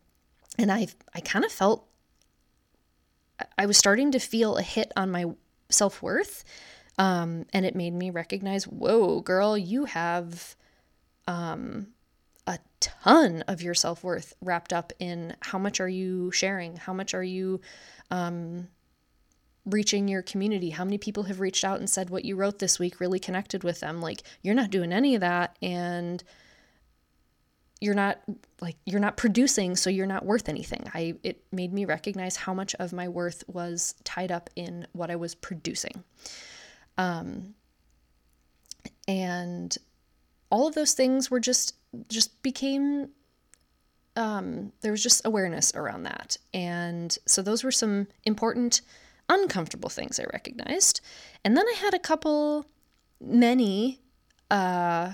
[0.59, 1.89] and I I kind of felt
[3.57, 5.25] I was starting to feel a hit on my
[5.71, 6.45] self worth.
[6.99, 10.57] Um, and it made me recognize, whoa, girl, you have
[11.29, 11.89] um,
[12.47, 16.76] a ton of your self worth wrapped up in how much are you sharing?
[16.76, 17.61] How much are you
[18.11, 18.66] um,
[19.66, 20.70] reaching your community?
[20.70, 23.62] How many people have reached out and said what you wrote this week really connected
[23.62, 24.01] with them?
[24.01, 25.57] Like, you're not doing any of that.
[25.61, 26.24] And
[27.81, 28.18] you're not
[28.61, 32.53] like you're not producing so you're not worth anything i it made me recognize how
[32.53, 36.03] much of my worth was tied up in what i was producing
[36.97, 37.55] um
[39.07, 39.79] and
[40.51, 41.75] all of those things were just
[42.09, 43.09] just became
[44.17, 48.81] um there was just awareness around that and so those were some important
[49.29, 51.01] uncomfortable things i recognized
[51.45, 52.67] and then i had a couple
[53.21, 54.01] many
[54.51, 55.13] uh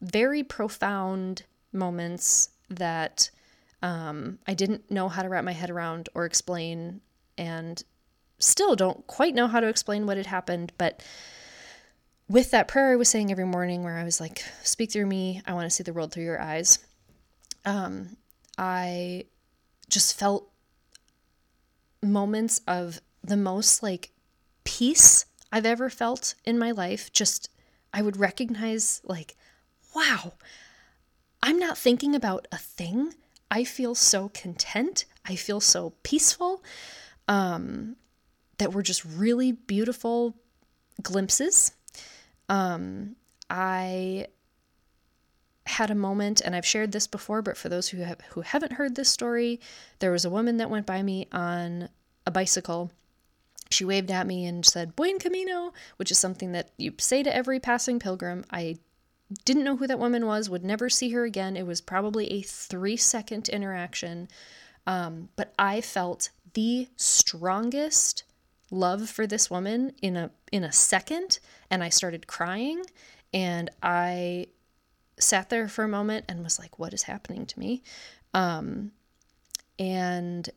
[0.00, 3.30] very profound moments that
[3.82, 7.00] um, I didn't know how to wrap my head around or explain,
[7.36, 7.82] and
[8.38, 10.72] still don't quite know how to explain what had happened.
[10.78, 11.02] But
[12.28, 15.42] with that prayer I was saying every morning, where I was like, Speak through me,
[15.46, 16.78] I want to see the world through your eyes,
[17.64, 18.16] um,
[18.56, 19.24] I
[19.88, 20.50] just felt
[22.02, 24.10] moments of the most like
[24.64, 27.12] peace I've ever felt in my life.
[27.12, 27.50] Just,
[27.92, 29.36] I would recognize like
[29.94, 30.34] wow,
[31.42, 33.14] I'm not thinking about a thing.
[33.50, 35.06] I feel so content.
[35.24, 36.62] I feel so peaceful.
[37.26, 37.96] Um,
[38.58, 40.34] that were just really beautiful
[41.02, 41.72] glimpses.
[42.48, 43.16] Um,
[43.50, 44.26] I
[45.66, 48.72] had a moment, and I've shared this before, but for those who have who haven't
[48.74, 49.60] heard this story,
[49.98, 51.88] there was a woman that went by me on
[52.26, 52.90] a bicycle.
[53.70, 57.34] She waved at me and said "Buen camino," which is something that you say to
[57.34, 58.44] every passing pilgrim.
[58.50, 58.78] I
[59.44, 61.56] didn't know who that woman was, would never see her again.
[61.56, 64.28] It was probably a three second interaction.
[64.86, 68.24] Um, but I felt the strongest
[68.70, 71.38] love for this woman in a in a second
[71.70, 72.82] and I started crying
[73.32, 74.48] and I
[75.18, 77.82] sat there for a moment and was like what is happening to me?
[78.34, 78.92] Um,
[79.78, 80.48] and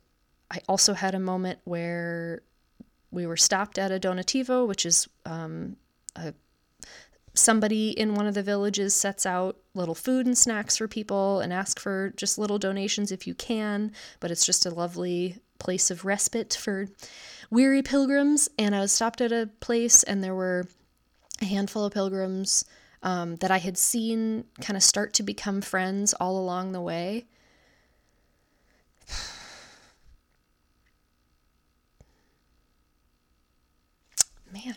[0.50, 2.42] I also had a moment where
[3.12, 5.78] we were stopped at a donativo which is um,
[6.16, 6.34] a
[7.34, 11.54] somebody in one of the villages sets out little food and snacks for people and
[11.54, 16.04] ask for just little donations if you can, but it's just a lovely place of
[16.04, 16.88] respite for
[17.50, 18.50] weary pilgrims.
[18.58, 20.68] And I was stopped at a place and there were
[21.42, 22.66] a handful of pilgrims
[23.04, 27.26] um, that I had seen kind of start to become friends all along the way.
[34.54, 34.76] Man.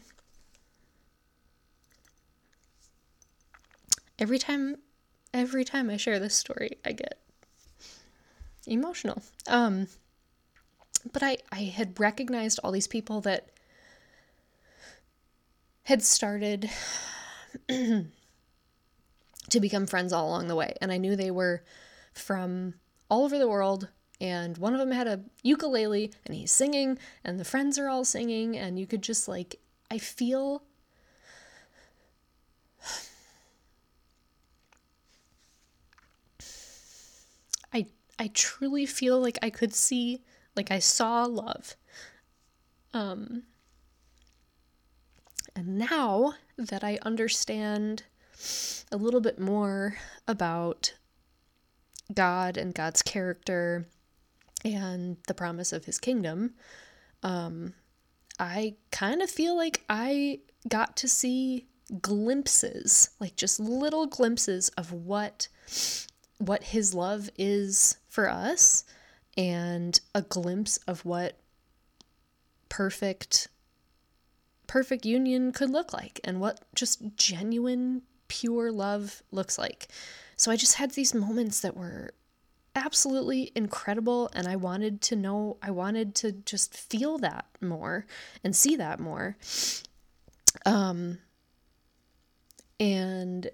[4.19, 4.77] every time
[5.33, 7.19] every time I share this story, I get
[8.67, 9.23] emotional.
[9.47, 9.89] Um,
[11.13, 13.49] but I, I had recognized all these people that
[15.85, 16.71] had started
[17.69, 18.07] to
[19.61, 20.75] become friends all along the way.
[20.81, 21.63] And I knew they were
[22.13, 22.75] from
[23.11, 23.89] all over the world.
[24.21, 28.05] And one of them had a ukulele and he's singing, and the friends are all
[28.05, 28.57] singing.
[28.57, 30.63] And you could just like, I feel
[38.19, 40.23] I truly feel like I could see,
[40.57, 41.77] like I saw love.
[42.93, 43.45] Um,
[45.57, 48.05] and now that I understand
[48.91, 49.97] a little bit more
[50.27, 50.95] about
[52.13, 53.87] God and God's character
[54.65, 56.55] and the promise of his kingdom,
[57.23, 57.75] um,
[58.39, 61.67] I kind of feel like I got to see
[62.01, 65.49] glimpses, like just little glimpses of what
[66.39, 68.85] what his love is for us
[69.37, 71.39] and a glimpse of what
[72.69, 73.49] perfect
[74.67, 79.89] perfect union could look like and what just genuine pure love looks like.
[80.37, 82.13] So I just had these moments that were
[82.75, 88.07] absolutely incredible and I wanted to know I wanted to just feel that more
[88.43, 89.37] and see that more.
[90.67, 91.19] Um
[92.81, 93.51] and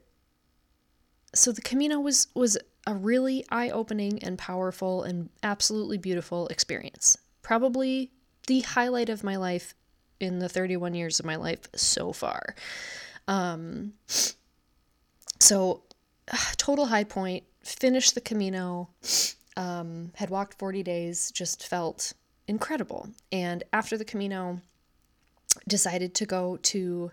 [1.34, 2.56] so the Camino was was
[2.90, 7.16] a really eye-opening and powerful and absolutely beautiful experience.
[7.40, 8.10] Probably
[8.48, 9.74] the highlight of my life
[10.18, 12.56] in the 31 years of my life so far.
[13.28, 13.92] Um,
[15.38, 15.84] so
[16.56, 18.90] total high point, finished the Camino,
[19.56, 22.12] um, had walked 40 days, just felt
[22.48, 23.08] incredible.
[23.30, 24.60] And after the Camino,
[25.68, 27.12] decided to go to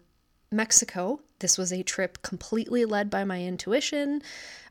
[0.52, 1.20] Mexico.
[1.40, 4.24] This was a trip completely led by my intuition.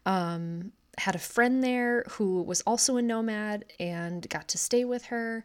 [0.05, 5.07] Um, had a friend there who was also a nomad and got to stay with
[5.07, 5.45] her.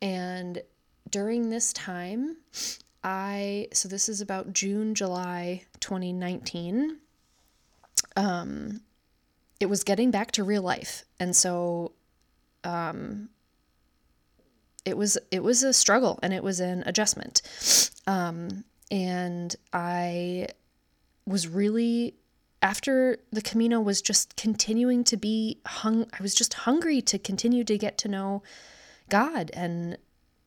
[0.00, 0.62] And
[1.10, 2.36] during this time,
[3.02, 6.98] I, so this is about June, July 2019.
[8.16, 8.80] Um,
[9.60, 11.04] it was getting back to real life.
[11.18, 11.92] And so,
[12.64, 13.30] um,
[14.88, 20.46] it was it was a struggle and it was an adjustment um, and i
[21.26, 22.14] was really
[22.62, 27.64] after the Camino was just continuing to be hung I was just hungry to continue
[27.64, 28.42] to get to know
[29.08, 29.98] God and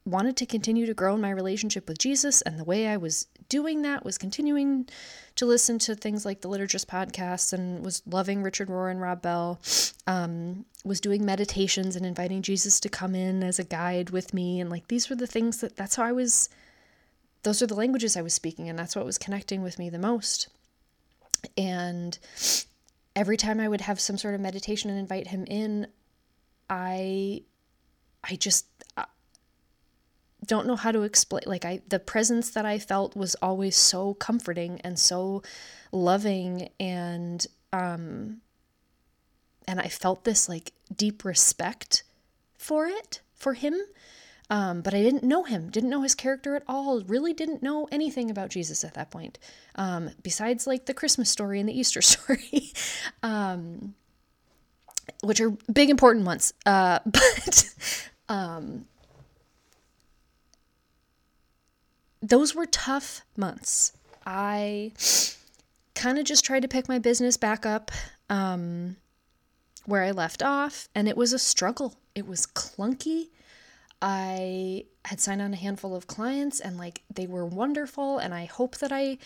[0.05, 2.41] wanted to continue to grow in my relationship with Jesus.
[2.41, 4.89] And the way I was doing that was continuing
[5.35, 9.21] to listen to things like the Liturgist podcasts and was loving Richard Rohr and Rob
[9.21, 9.59] Bell
[10.07, 14.59] um, was doing meditations and inviting Jesus to come in as a guide with me.
[14.59, 16.49] And like these were the things that that's how I was
[17.43, 19.97] those are the languages I was speaking and that's what was connecting with me the
[19.97, 20.47] most
[21.57, 22.17] and
[23.15, 25.87] every time I would have some sort of meditation and invite him in,
[26.69, 27.43] I
[28.23, 28.65] I just
[28.97, 29.05] uh,
[30.45, 34.13] don't know how to explain like I the presence that I felt was always so
[34.15, 35.43] comforting and so
[35.91, 38.41] loving and um
[39.67, 42.03] and I felt this like deep respect
[42.57, 43.75] for it for him
[44.51, 47.87] um, but I didn't know him, didn't know his character at all, really didn't know
[47.89, 49.39] anything about Jesus at that point,
[49.75, 52.73] um, besides like the Christmas story and the Easter story,
[53.23, 53.95] um,
[55.23, 56.53] which are big, important ones.
[56.65, 57.73] Uh, but
[58.27, 58.85] um,
[62.21, 63.93] those were tough months.
[64.25, 64.91] I
[65.95, 67.89] kind of just tried to pick my business back up
[68.29, 68.97] um,
[69.85, 71.95] where I left off, and it was a struggle.
[72.15, 73.29] It was clunky.
[74.01, 78.45] I had signed on a handful of clients and like they were wonderful and I
[78.45, 79.17] hope that I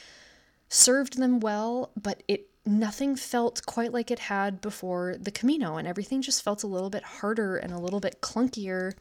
[0.69, 5.87] served them well, but it nothing felt quite like it had before the Camino and
[5.87, 8.93] everything just felt a little bit harder and a little bit clunkier.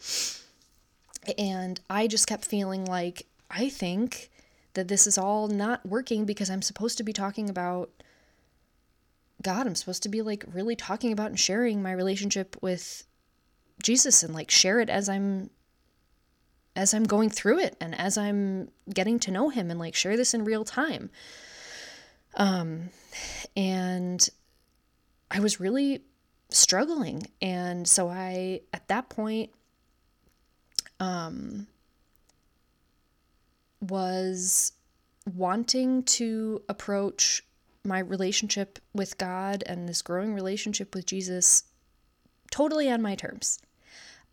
[1.38, 4.30] And I just kept feeling like I think
[4.74, 7.90] that this is all not working because I'm supposed to be talking about
[9.42, 9.66] God.
[9.66, 13.04] I'm supposed to be like really talking about and sharing my relationship with
[13.82, 15.50] Jesus and like share it as I'm
[16.76, 20.16] as I'm going through it and as I'm getting to know him and like share
[20.16, 21.10] this in real time.
[22.36, 22.90] Um,
[23.56, 24.28] and
[25.30, 26.02] I was really
[26.50, 27.26] struggling.
[27.40, 29.50] And so I, at that point,
[31.00, 31.66] um,
[33.80, 34.72] was
[35.32, 37.44] wanting to approach
[37.84, 41.64] my relationship with God and this growing relationship with Jesus
[42.50, 43.58] totally on my terms.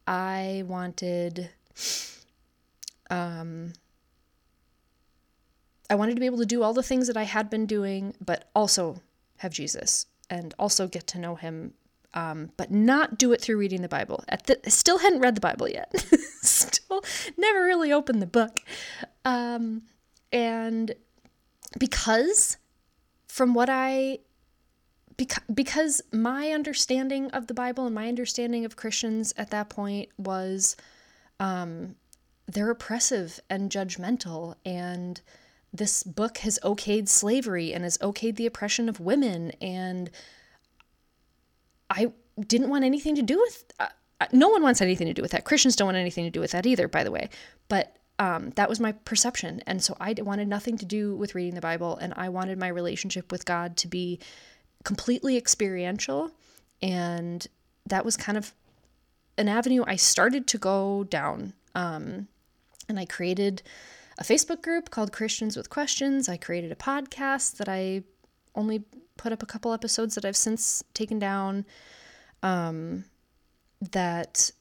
[0.07, 1.49] I wanted
[3.11, 3.73] um,
[5.89, 8.15] I wanted to be able to do all the things that I had been doing,
[8.19, 9.01] but also
[9.37, 11.73] have Jesus and also get to know him,
[12.13, 14.23] um, but not do it through reading the Bible.
[14.29, 15.93] At the, still hadn't read the Bible yet.
[16.41, 17.03] still
[17.37, 18.61] never really opened the book.
[19.25, 19.83] Um,
[20.31, 20.93] and
[21.77, 22.57] because
[23.27, 24.19] from what I
[25.55, 30.75] because, my understanding of the Bible and my understanding of Christians at that point was
[31.39, 31.95] um,
[32.47, 35.21] they're oppressive and judgmental and
[35.73, 40.09] this book has okayed slavery and has okayed the oppression of women and
[41.89, 42.11] i
[42.47, 43.87] didn't want anything to do with uh,
[44.21, 45.45] uh, no one wants anything to do with that.
[45.45, 47.27] Christians don't want anything to do with that either by the way.
[47.69, 51.55] But um, that was my perception and so i wanted nothing to do with reading
[51.55, 54.19] the bible and i wanted my relationship with god to be
[54.83, 56.29] completely experiential
[56.83, 57.47] and
[57.87, 58.53] that was kind of
[59.39, 62.27] an avenue i started to go down um,
[62.89, 63.61] and I created
[64.17, 66.29] a Facebook group called Christians with Questions.
[66.29, 68.03] I created a podcast that I
[68.55, 68.83] only
[69.17, 71.65] put up a couple episodes that I've since taken down.
[72.43, 73.05] Um,
[73.91, 74.51] that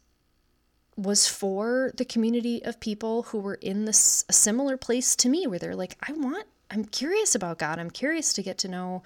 [0.96, 5.46] was for the community of people who were in this a similar place to me
[5.46, 7.78] where they're like I want I'm curious about God.
[7.78, 9.02] I'm curious to get to know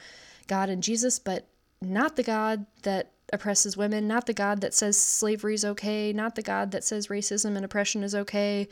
[0.46, 1.46] God and Jesus, but
[1.80, 6.34] not the God that oppresses women, not the God that says slavery is okay, not
[6.34, 8.68] the God that says racism and oppression is okay.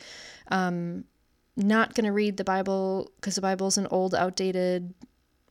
[0.49, 1.05] Um,
[1.55, 4.93] not going to read the Bible because the Bible is an old, outdated,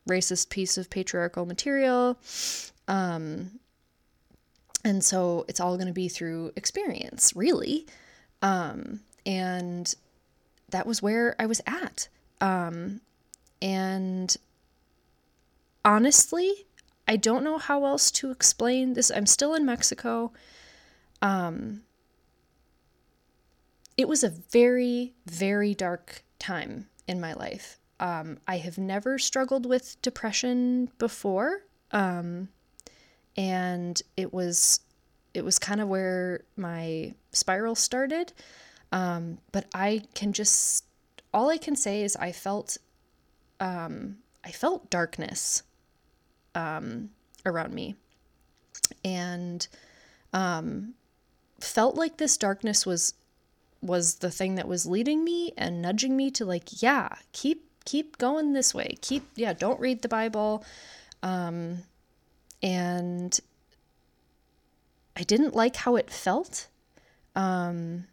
[0.09, 2.17] racist piece of patriarchal material.
[2.87, 3.59] Um,
[4.83, 7.85] and so it's all going to be through experience, really.
[8.41, 9.93] Um, and
[10.69, 12.09] that was where I was at.
[12.41, 12.99] Um,
[13.61, 14.35] and
[15.85, 16.65] honestly,
[17.07, 19.11] I don't know how else to explain this.
[19.11, 20.31] I'm still in Mexico.
[21.21, 21.83] Um,
[23.97, 27.79] it was a very, very dark time in my life.
[27.99, 32.49] Um, I have never struggled with depression before, um,
[33.37, 34.79] and it was
[35.33, 38.33] it was kind of where my spiral started.
[38.91, 40.85] Um, but I can just
[41.33, 42.77] all I can say is I felt
[43.59, 45.63] um, I felt darkness
[46.55, 47.09] um,
[47.45, 47.95] around me,
[49.03, 49.67] and
[50.33, 50.93] um,
[51.59, 53.13] felt like this darkness was
[53.81, 58.17] was the thing that was leading me and nudging me to like yeah keep keep
[58.17, 58.95] going this way.
[59.01, 60.63] Keep yeah don't read the bible.
[61.21, 61.79] Um
[62.61, 63.37] and
[65.17, 66.67] i didn't like how it felt.
[67.35, 68.05] Um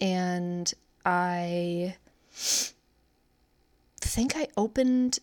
[0.00, 0.72] and
[1.04, 1.96] i
[4.00, 5.18] think i opened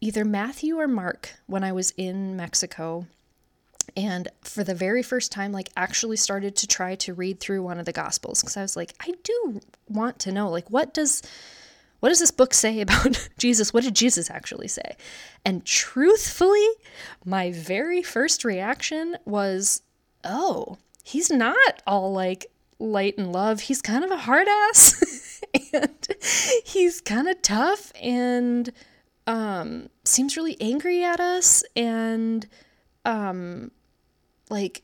[0.00, 3.06] either matthew or mark when i was in mexico
[3.96, 7.78] and for the very first time like actually started to try to read through one
[7.78, 11.22] of the gospels because i was like i do want to know like what does
[12.00, 13.72] what does this book say about jesus?
[13.72, 14.96] What did jesus actually say?
[15.44, 16.66] And truthfully
[17.24, 19.82] my very first reaction was
[20.24, 22.46] oh he's not all like
[22.78, 23.60] light and love.
[23.60, 25.42] He's kind of a hard ass
[25.72, 26.08] and
[26.64, 28.70] he's kind of tough and
[29.26, 32.46] um seems really angry at us and
[33.04, 33.70] um
[34.50, 34.82] like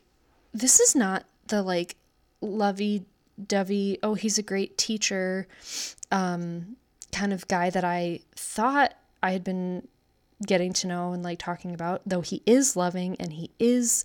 [0.52, 1.96] this is not the like
[2.40, 3.04] lovey
[3.46, 5.46] dovey oh he's a great teacher
[6.10, 6.76] um
[7.12, 9.86] kind of guy that I thought I had been
[10.44, 14.04] getting to know and like talking about though he is loving and he is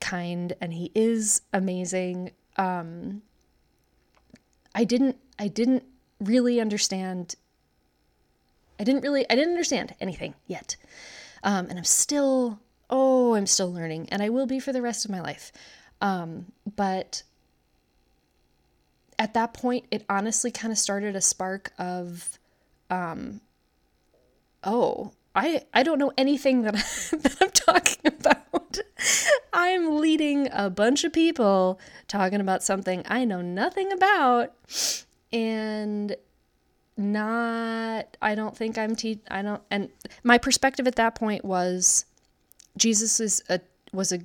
[0.00, 2.32] kind and he is amazing.
[2.56, 3.22] Um
[4.74, 5.84] I didn't I didn't
[6.20, 7.36] really understand
[8.80, 10.76] I didn't really I didn't understand anything yet.
[11.44, 12.58] Um and I'm still
[12.90, 15.52] oh, I'm still learning, and I will be for the rest of my life.
[16.00, 17.22] Um, but
[19.18, 22.38] at that point, it honestly kind of started a spark of,
[22.90, 23.40] um,
[24.64, 26.78] oh, I, I don't know anything that, I,
[27.16, 28.78] that I'm talking about.
[29.52, 31.78] I'm leading a bunch of people
[32.08, 34.52] talking about something I know nothing about.
[35.32, 36.16] And
[37.00, 39.88] not, I don't think I'm, te- I don't, and
[40.22, 42.04] my perspective at that point was
[42.76, 43.60] Jesus is a
[43.92, 44.20] was a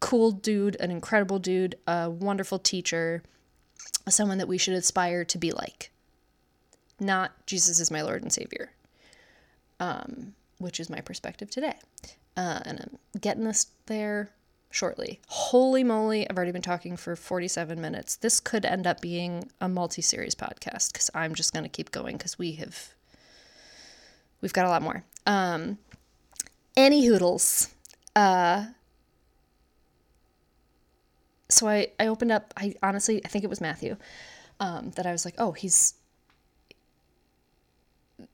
[0.00, 3.22] cool dude, an incredible dude, a wonderful teacher,
[4.08, 5.90] someone that we should aspire to be like.
[7.00, 8.70] Not Jesus is my Lord and Savior,
[9.80, 11.74] um, which is my perspective today.
[12.36, 14.30] Uh, and I'm getting this there
[14.76, 15.20] shortly.
[15.28, 18.16] Holy moly, I've already been talking for 47 minutes.
[18.16, 21.90] This could end up being a multi series podcast because I'm just going to keep
[21.90, 22.90] going because we have.
[24.42, 25.02] We've got a lot more.
[25.26, 25.78] Um,
[26.76, 27.74] any hoodles.
[28.14, 28.66] Uh,
[31.48, 33.96] so I, I opened up, I honestly, I think it was Matthew,
[34.60, 35.94] um, that I was like, oh, he's,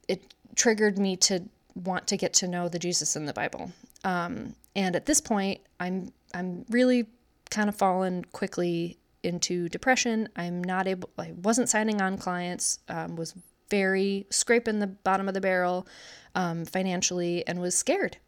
[0.09, 3.71] it triggered me to want to get to know the Jesus in the Bible.
[4.05, 7.07] Um, and at this point, I'm, I'm really
[7.51, 10.29] kind of fallen quickly into depression.
[10.37, 13.35] I'm not able, I wasn't signing on clients, um, was
[13.71, 15.87] very scraping the bottom of the barrel
[16.35, 18.19] um, financially, and was scared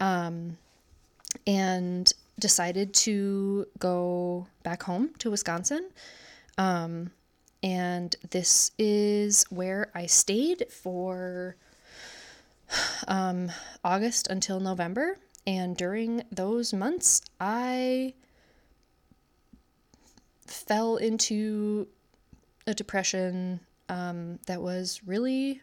[0.00, 0.58] um,
[1.46, 5.88] and decided to go back home to Wisconsin.
[6.58, 7.10] Um,
[7.62, 11.56] and this is where I stayed for
[13.08, 13.50] um,
[13.82, 15.18] August until November.
[15.46, 18.14] And during those months, I
[20.46, 21.86] fell into
[22.66, 25.60] a depression um, that was really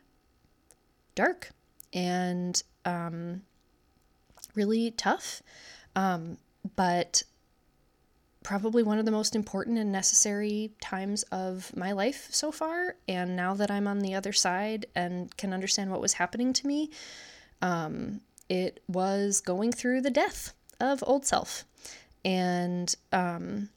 [1.16, 1.50] dark
[1.94, 3.42] and um,
[4.56, 5.42] really tough,
[5.96, 6.38] um,
[6.76, 7.24] but
[8.44, 12.96] probably one of the most important and necessary times of my life so far.
[13.08, 16.68] And now that I'm on the other side and can understand what was happening to
[16.68, 16.90] me,
[17.62, 21.66] um, it was going through the death of old self.
[22.26, 23.70] And um,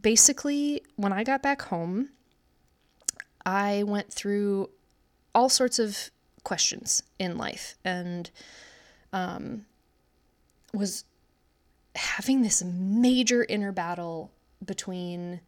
[0.00, 2.10] basically, when I got back home,
[3.46, 4.70] I went through
[5.34, 6.10] all sorts of
[6.42, 7.76] questions in life.
[7.84, 8.30] And
[9.12, 9.66] um,
[10.72, 11.04] was
[11.94, 14.32] having this major inner battle
[14.64, 15.40] between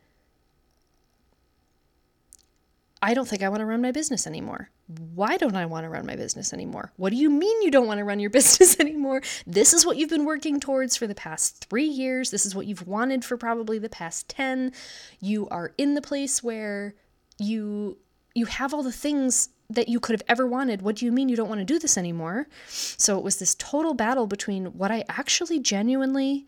[3.03, 4.71] I don't think I want to run my business anymore.
[5.15, 6.93] Why don't I want to run my business anymore?
[6.97, 9.23] What do you mean you don't want to run your business anymore?
[9.47, 12.31] This is what you've been working towards for the past three years.
[12.31, 14.73] This is what you've wanted for probably the past 10.
[15.21, 16.95] You are in the place where
[17.39, 17.99] you
[18.35, 20.83] you have all the things that you could have ever wanted.
[20.83, 22.47] What do you mean you don't want to do this anymore?
[22.69, 26.47] So it was this total battle between what I actually genuinely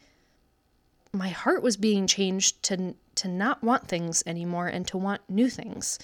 [1.12, 5.48] my heart was being changed to to not want things anymore and to want new
[5.48, 5.98] things.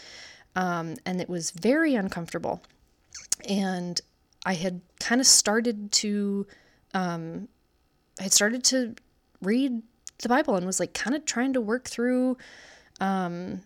[0.57, 2.63] um, and it was very uncomfortable.
[3.49, 4.01] And
[4.47, 6.47] I had kind of started to,
[6.93, 7.49] um,
[8.21, 8.95] I had started to
[9.43, 9.83] read
[10.23, 12.37] the Bible and was like kind of trying to work through,
[13.01, 13.63] um,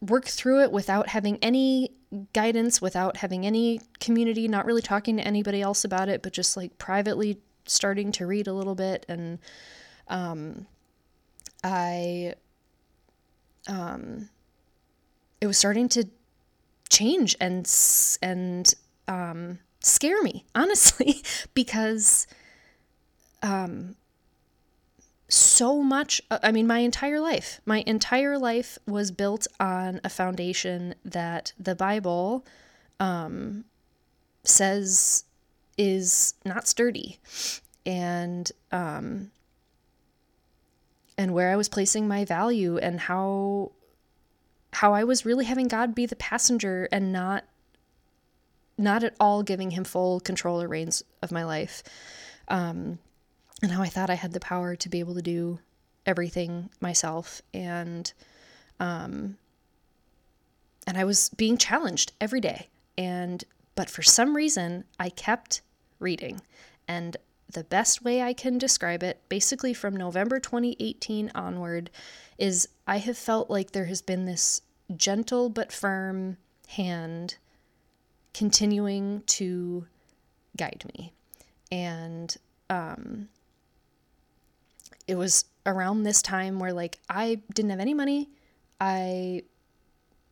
[0.00, 1.92] work through it without having any
[2.32, 6.56] guidance, without having any community, not really talking to anybody else about it, but just
[6.56, 9.04] like privately starting to read a little bit.
[9.08, 9.38] And
[10.08, 10.66] um,
[11.62, 12.34] I,
[13.68, 14.28] um,
[15.40, 16.08] it was starting to
[16.88, 17.70] change and
[18.22, 18.74] and
[19.06, 21.22] um, scare me, honestly,
[21.54, 22.26] because
[23.42, 23.96] um,
[25.30, 27.60] so much uh, i mean my entire life.
[27.64, 32.44] My entire life was built on a foundation that the bible
[32.98, 33.64] um,
[34.44, 35.24] says
[35.78, 37.18] is not sturdy.
[37.86, 39.30] And um,
[41.16, 43.72] and where i was placing my value and how
[44.74, 47.44] how i was really having god be the passenger and not
[48.80, 51.82] not at all giving him full control or reins of my life.
[52.48, 52.98] Um,
[53.62, 55.58] and how I thought I had the power to be able to do
[56.06, 57.42] everything myself.
[57.52, 58.12] And
[58.78, 59.36] um
[60.86, 62.68] and I was being challenged every day.
[62.96, 63.44] And
[63.74, 65.62] but for some reason I kept
[65.98, 66.40] reading.
[66.88, 67.16] And
[67.48, 71.90] the best way I can describe it basically from November 2018 onward
[72.38, 74.62] is I have felt like there has been this
[74.96, 76.36] gentle but firm
[76.68, 77.36] hand
[78.32, 79.86] continuing to
[80.56, 81.12] guide me.
[81.70, 82.34] And
[82.70, 83.28] um
[85.10, 88.30] it was around this time where like I didn't have any money.
[88.80, 89.42] I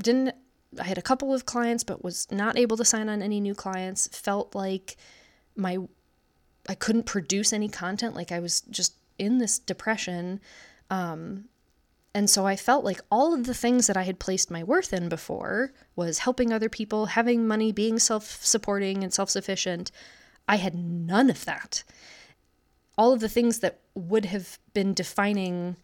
[0.00, 0.36] didn't
[0.80, 3.56] I had a couple of clients but was not able to sign on any new
[3.56, 4.06] clients.
[4.16, 4.96] Felt like
[5.56, 5.78] my
[6.68, 10.40] I couldn't produce any content like I was just in this depression.
[10.90, 11.46] Um
[12.14, 14.92] and so I felt like all of the things that I had placed my worth
[14.92, 19.90] in before was helping other people, having money, being self-supporting and self-sufficient.
[20.48, 21.82] I had none of that
[22.98, 25.76] all of the things that would have been defining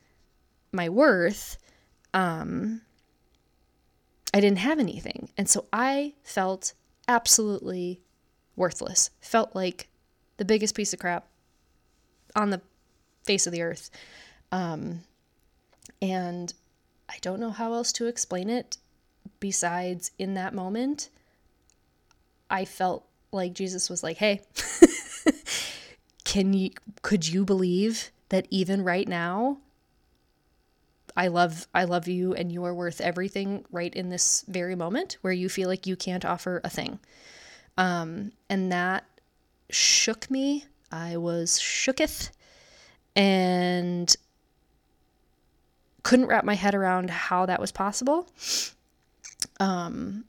[0.73, 1.57] my worth,
[2.13, 2.83] um,
[4.35, 5.31] I didn't have anything.
[5.39, 6.75] And so I felt
[7.07, 8.01] absolutely
[8.57, 9.11] worthless.
[9.21, 9.89] Felt like
[10.37, 11.29] the biggest piece of crap
[12.35, 12.61] on the
[13.23, 13.91] face of the earth.
[14.51, 15.05] Um,
[16.03, 16.53] and
[17.09, 18.77] I don't know how else to explain it
[19.41, 21.11] besides in that moment,
[22.51, 24.41] I felt like Jesus was like, hey,
[26.35, 26.69] can you
[27.03, 29.57] could you believe that even right now
[31.17, 35.17] I love I love you and you are worth everything right in this very moment
[35.21, 36.99] where you feel like you can't offer a thing.
[37.79, 39.05] Um, and that
[39.71, 40.65] shook me.
[40.91, 42.31] I was shooketh
[43.15, 44.13] and
[46.03, 48.27] couldn't wrap my head around how that was possible.
[49.61, 50.25] Um,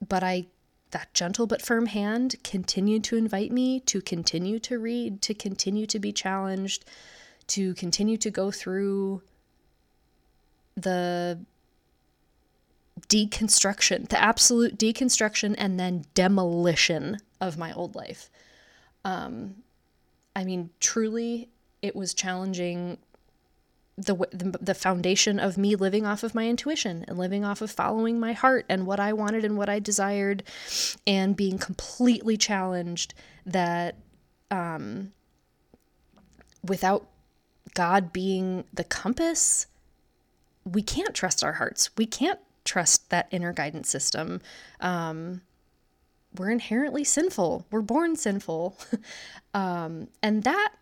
[0.00, 0.46] but I
[0.94, 5.86] that gentle but firm hand continued to invite me to continue to read, to continue
[5.86, 6.84] to be challenged,
[7.48, 9.20] to continue to go through
[10.76, 11.44] the
[13.08, 18.30] deconstruction, the absolute deconstruction and then demolition of my old life.
[19.04, 19.56] Um,
[20.36, 21.50] I mean, truly,
[21.82, 22.98] it was challenging
[23.96, 27.70] the, the the foundation of me living off of my intuition and living off of
[27.70, 30.42] following my heart and what I wanted and what I desired
[31.06, 33.14] and being completely challenged
[33.46, 33.96] that
[34.50, 35.12] um
[36.66, 37.06] without
[37.74, 39.66] God being the compass
[40.64, 41.90] we can't trust our hearts.
[41.96, 44.40] We can't trust that inner guidance system.
[44.80, 45.42] Um
[46.36, 47.64] we're inherently sinful.
[47.70, 48.76] We're born sinful.
[49.54, 50.72] Um and that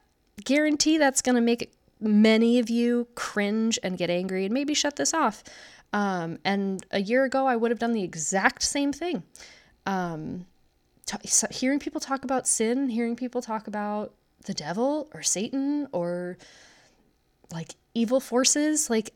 [0.45, 4.75] guarantee that's going to make it many of you cringe and get angry and maybe
[4.75, 5.43] shut this off.
[5.93, 9.23] Um, and a year ago, I would have done the exact same thing.
[9.87, 10.47] Um,
[11.07, 11.19] t-
[11.51, 14.13] hearing people talk about sin, hearing people talk about
[14.45, 16.39] the devil or Satan or
[17.53, 19.13] like evil forces, like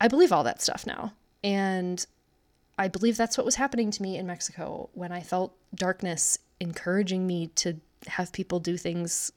[0.00, 1.12] I believe all that stuff now.
[1.42, 2.04] And
[2.78, 7.26] I believe that's what was happening to me in Mexico when I felt darkness encouraging
[7.26, 9.32] me to have people do things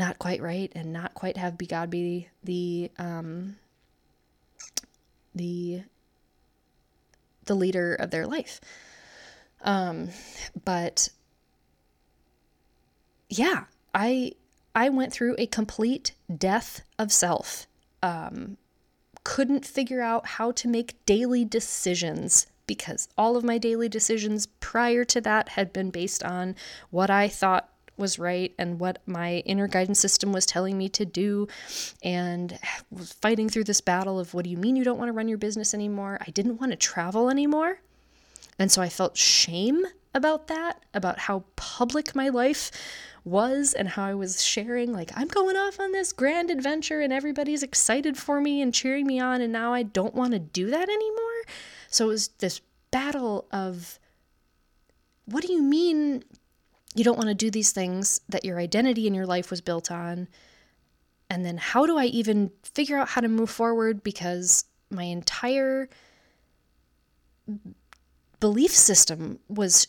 [0.00, 3.56] not quite right and not quite have be God be the um,
[5.34, 5.82] the
[7.44, 8.60] the leader of their life.
[9.60, 10.08] Um,
[10.64, 11.10] but
[13.28, 14.32] yeah, I
[14.74, 17.66] I went through a complete death of self.
[18.02, 18.56] Um,
[19.22, 25.04] couldn't figure out how to make daily decisions because all of my daily decisions prior
[25.04, 26.56] to that had been based on
[26.88, 27.68] what I thought
[28.00, 31.46] was right and what my inner guidance system was telling me to do
[32.02, 32.58] and
[32.90, 35.28] was fighting through this battle of what do you mean you don't want to run
[35.28, 36.18] your business anymore?
[36.26, 37.80] I didn't want to travel anymore.
[38.58, 42.70] And so I felt shame about that, about how public my life
[43.24, 47.12] was and how I was sharing, like, I'm going off on this grand adventure and
[47.12, 50.70] everybody's excited for me and cheering me on, and now I don't want to do
[50.70, 51.42] that anymore.
[51.88, 53.98] So it was this battle of
[55.26, 56.24] what do you mean
[56.94, 59.90] you don't want to do these things that your identity in your life was built
[59.90, 60.28] on?
[61.28, 65.88] And then how do I even figure out how to move forward because my entire
[68.40, 69.86] belief system was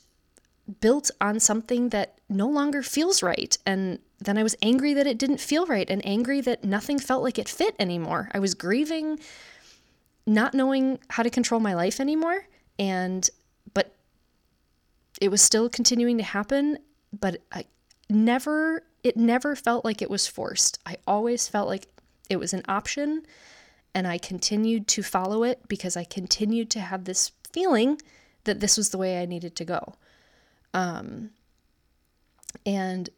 [0.79, 3.57] built on something that no longer feels right.
[3.65, 7.23] And then I was angry that it didn't feel right and angry that nothing felt
[7.23, 8.29] like it fit anymore.
[8.33, 9.19] I was grieving
[10.25, 12.45] not knowing how to control my life anymore
[12.77, 13.29] and
[13.73, 13.95] but
[15.19, 16.77] it was still continuing to happen,
[17.17, 17.65] but I
[18.09, 20.79] never it never felt like it was forced.
[20.85, 21.87] I always felt like
[22.29, 23.23] it was an option
[23.93, 27.99] and I continued to follow it because I continued to have this feeling
[28.43, 29.95] that this was the way I needed to go.
[30.73, 31.31] Um,
[32.65, 33.09] and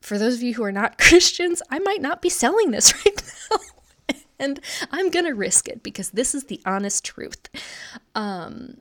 [0.00, 3.22] for those of you who are not Christians, I might not be selling this right
[3.50, 4.16] now.
[4.38, 7.48] and I'm going to risk it because this is the honest truth.
[8.14, 8.78] Um,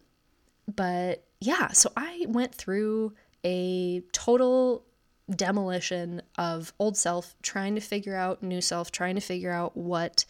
[0.73, 3.13] but yeah, so I went through
[3.45, 4.83] a total
[5.29, 10.25] demolition of old self, trying to figure out new self, trying to figure out what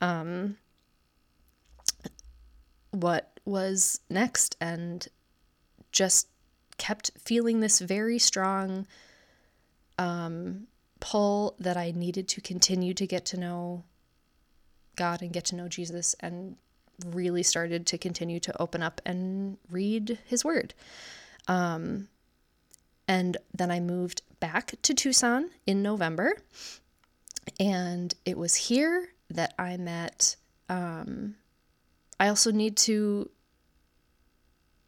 [0.00, 0.56] um
[2.92, 5.08] what was next and
[5.92, 6.28] just
[6.78, 8.86] kept feeling this very strong
[9.98, 10.66] um,
[10.98, 13.84] pull that I needed to continue to get to know
[14.96, 16.56] God and get to know Jesus, and
[17.06, 20.74] really started to continue to open up and read His Word.
[21.48, 22.08] Um,
[23.10, 26.36] and then I moved back to Tucson in November,
[27.58, 30.36] and it was here that I met.
[30.68, 31.34] Um,
[32.20, 33.28] I also need to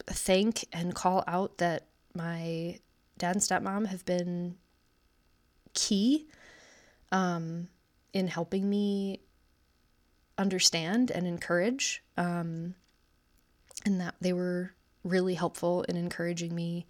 [0.06, 2.78] thank and call out that my
[3.18, 4.54] dad and stepmom have been
[5.74, 6.28] key
[7.10, 7.66] um,
[8.12, 9.18] in helping me
[10.38, 12.04] understand and encourage.
[12.16, 12.76] Um,
[13.84, 16.86] and that they were really helpful in encouraging me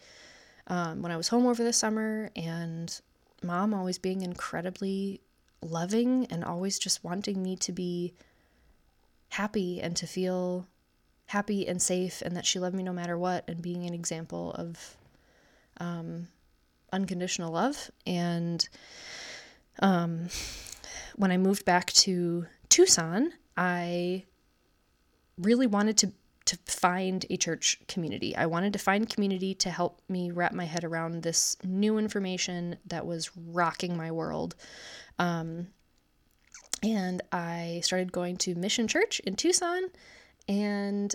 [0.67, 2.31] um, when I was home over the summer.
[2.37, 3.01] And
[3.43, 5.21] mom always being incredibly
[5.61, 8.15] loving and always just wanting me to be
[9.31, 10.67] happy and to feel
[11.27, 14.53] happy and safe and that she loved me no matter what and being an example
[14.53, 14.97] of
[15.79, 16.29] um,
[16.93, 17.91] unconditional love.
[18.07, 18.69] And
[19.81, 20.29] um,
[21.17, 24.25] when I moved back to Tucson, I
[25.39, 26.13] really wanted to
[26.53, 28.37] to find a church community.
[28.37, 32.77] I wanted to find community to help me wrap my head around this new information
[32.87, 34.55] that was rocking my world.
[35.19, 35.69] Um,
[36.83, 39.85] and I started going to Mission Church in Tucson
[40.47, 41.15] and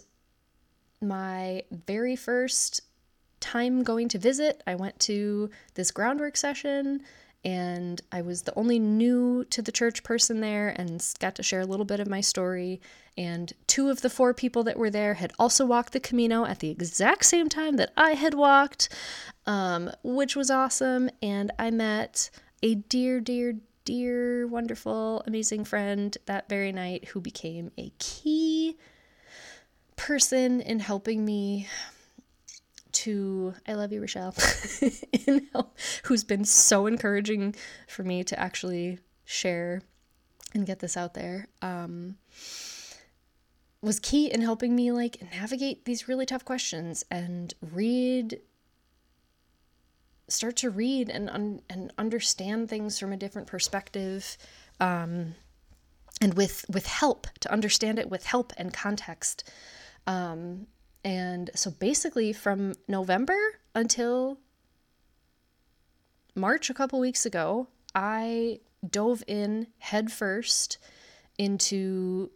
[1.02, 2.82] my very first
[3.40, 7.02] time going to visit, I went to this groundwork session
[7.44, 11.62] and I was the only new to the church person there and got to share
[11.62, 12.82] a little bit of my story.
[13.18, 16.60] And two of the four people that were there had also walked the Camino at
[16.60, 18.90] the exact same time that I had walked,
[19.46, 21.10] um, which was awesome.
[21.22, 22.30] And I met
[22.62, 28.78] a dear, dear, dear, wonderful, amazing friend that very night who became a key
[29.96, 31.68] person in helping me
[32.94, 34.36] to I love you Rochelle
[36.04, 37.56] who's been so encouraging
[37.88, 39.82] for me to actually share
[40.54, 42.18] and get this out there um,
[43.82, 48.40] was key in helping me like navigate these really tough questions and read
[50.30, 54.38] start to read and un- and understand things from a different perspective
[54.80, 55.36] um,
[56.22, 59.50] and with with help to understand it with help and context
[60.06, 60.68] um,
[61.08, 63.38] and so basically, from November
[63.74, 64.40] until
[66.36, 70.78] March, a couple weeks ago, I dove in headfirst
[71.38, 72.30] into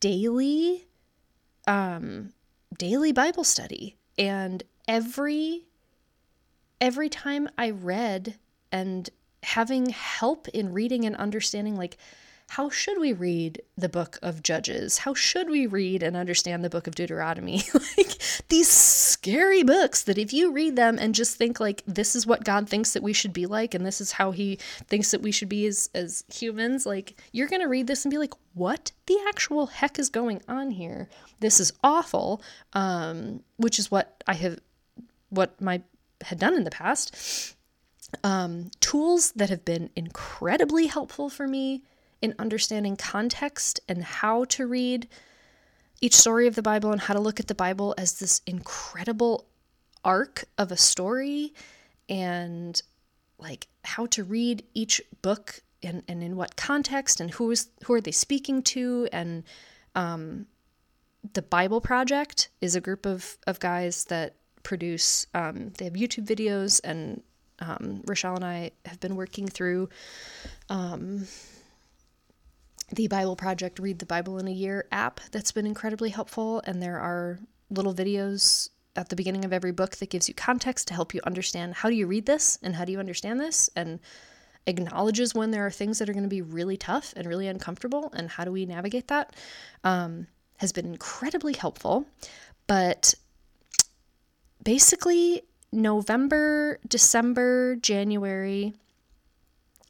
[0.00, 0.88] daily
[1.68, 2.32] um
[2.76, 3.96] daily bible study.
[4.18, 5.66] And every
[6.80, 8.34] every time i read
[8.72, 9.08] and
[9.44, 11.98] having help in reading and understanding like
[12.52, 14.98] how should we read the book of Judges?
[14.98, 17.62] How should we read and understand the book of Deuteronomy?
[17.96, 18.12] like
[18.50, 22.44] these scary books that if you read them and just think like this is what
[22.44, 25.32] God thinks that we should be like and this is how he thinks that we
[25.32, 28.92] should be as as humans, like you're going to read this and be like, "What
[29.06, 31.08] the actual heck is going on here?
[31.40, 32.42] This is awful."
[32.74, 34.58] Um which is what I have
[35.30, 35.80] what my
[36.20, 37.56] had done in the past.
[38.22, 41.82] Um, tools that have been incredibly helpful for me
[42.22, 45.08] in understanding context and how to read
[46.00, 49.46] each story of the Bible and how to look at the Bible as this incredible
[50.04, 51.52] arc of a story
[52.08, 52.82] and
[53.38, 57.92] like how to read each book and, and in what context and who is who
[57.92, 59.44] are they speaking to and
[59.94, 60.46] um,
[61.34, 66.26] the Bible Project is a group of, of guys that produce um, they have YouTube
[66.26, 67.22] videos and
[67.60, 69.88] um, Rochelle and I have been working through
[70.68, 71.26] um,
[72.92, 76.62] the Bible Project Read the Bible in a Year app that's been incredibly helpful.
[76.66, 77.38] And there are
[77.70, 81.20] little videos at the beginning of every book that gives you context to help you
[81.24, 83.98] understand how do you read this and how do you understand this and
[84.66, 88.12] acknowledges when there are things that are going to be really tough and really uncomfortable
[88.14, 89.34] and how do we navigate that
[89.82, 90.26] um,
[90.58, 92.06] has been incredibly helpful.
[92.66, 93.14] But
[94.62, 98.74] basically, November, December, January,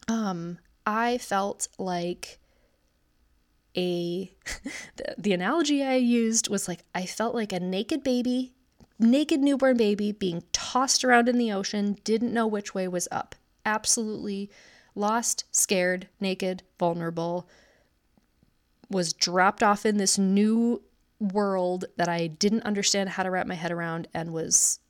[0.07, 2.39] um, I felt like
[3.77, 4.33] a
[4.97, 8.53] the, the analogy I used was like I felt like a naked baby,
[8.99, 13.35] naked newborn baby being tossed around in the ocean, didn't know which way was up.
[13.65, 14.51] Absolutely
[14.95, 17.49] lost, scared, naked, vulnerable,
[18.91, 20.83] was dropped off in this new
[21.19, 24.81] world that I didn't understand how to wrap my head around and was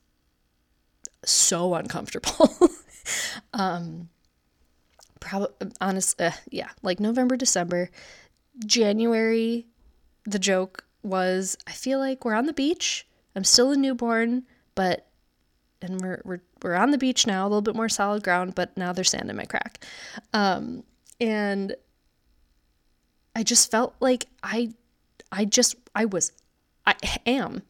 [1.25, 2.71] so uncomfortable.
[3.55, 4.09] um
[5.21, 7.91] probably honest uh, yeah, like November, December
[8.65, 9.67] January,
[10.25, 13.07] the joke was I feel like we're on the beach.
[13.35, 14.45] I'm still a newborn,
[14.75, 15.07] but
[15.81, 18.77] and we're we're we're on the beach now, a little bit more solid ground, but
[18.77, 19.85] now there's sand in my crack.
[20.33, 20.85] Um,
[21.21, 21.75] and
[23.35, 24.73] I just felt like I
[25.31, 26.33] I just I was
[26.87, 26.95] I
[27.27, 27.63] am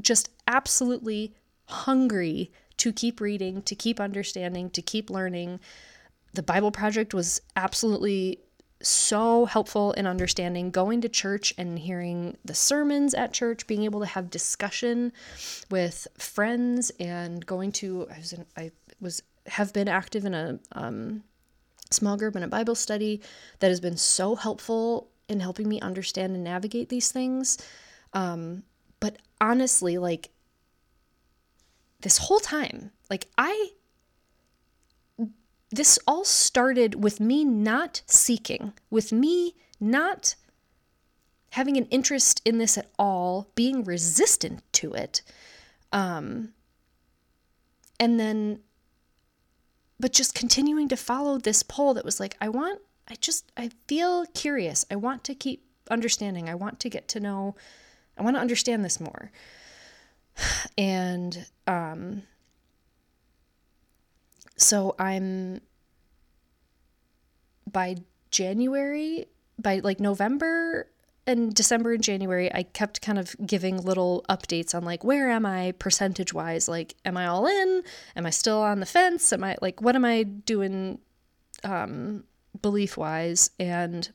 [0.00, 5.60] just absolutely hungry to keep reading, to keep understanding, to keep learning.
[6.32, 8.40] The Bible Project was absolutely
[8.82, 14.00] so helpful in understanding going to church and hearing the sermons at church, being able
[14.00, 15.12] to have discussion
[15.70, 18.70] with friends, and going to I was in, I
[19.00, 21.22] was have been active in a um,
[21.90, 23.20] small group and a Bible study
[23.58, 27.58] that has been so helpful in helping me understand and navigate these things.
[28.12, 28.62] Um,
[28.98, 30.30] but honestly, like
[32.00, 33.70] this whole time, like I
[35.70, 40.34] this all started with me not seeking, with me not
[41.50, 45.22] having an interest in this at all, being resistant to it.
[45.92, 46.50] Um,
[47.98, 48.60] and then,
[49.98, 53.70] but just continuing to follow this pull that was like, I want, I just, I
[53.86, 54.84] feel curious.
[54.90, 56.48] I want to keep understanding.
[56.48, 57.56] I want to get to know,
[58.16, 59.30] I want to understand this more.
[60.78, 62.22] And, um,
[64.60, 65.62] so I'm
[67.70, 67.96] by
[68.30, 69.26] January,
[69.58, 70.86] by like November
[71.26, 75.46] and December and January, I kept kind of giving little updates on like where am
[75.46, 76.68] I percentage wise?
[76.68, 77.82] Like, am I all in?
[78.16, 79.32] Am I still on the fence?
[79.32, 80.98] Am I like what am I doing
[81.64, 82.24] um
[82.60, 83.50] belief wise?
[83.58, 84.10] And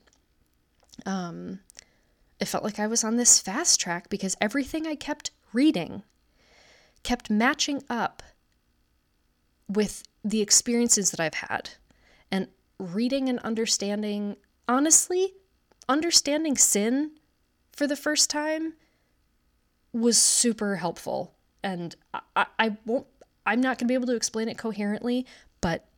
[1.04, 1.60] um
[2.38, 6.02] it felt like I was on this fast track because everything I kept reading
[7.02, 8.22] kept matching up
[9.68, 11.70] with the experiences that I've had.
[12.30, 12.48] And
[12.78, 15.34] reading and understanding, honestly,
[15.88, 17.12] understanding sin
[17.72, 18.74] for the first time
[19.92, 21.34] was super helpful.
[21.62, 21.94] And
[22.34, 23.06] I, I won't,
[23.46, 25.26] I'm not going to be able to explain it coherently,
[25.60, 25.88] but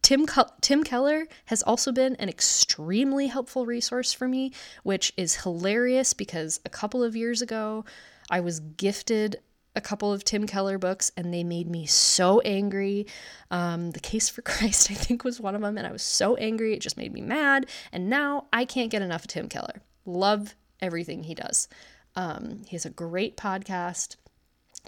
[0.00, 0.26] Tim,
[0.62, 4.52] Tim Keller has also been an extremely helpful resource for me,
[4.82, 7.84] which is hilarious because a couple of years ago,
[8.30, 9.40] I was gifted
[9.78, 13.06] a couple of Tim Keller books and they made me so angry.
[13.50, 16.34] Um, the Case for Christ, I think, was one of them, and I was so
[16.34, 16.74] angry.
[16.74, 17.66] It just made me mad.
[17.92, 19.80] And now I can't get enough of Tim Keller.
[20.04, 21.68] Love everything he does.
[22.16, 24.16] Um, he has a great podcast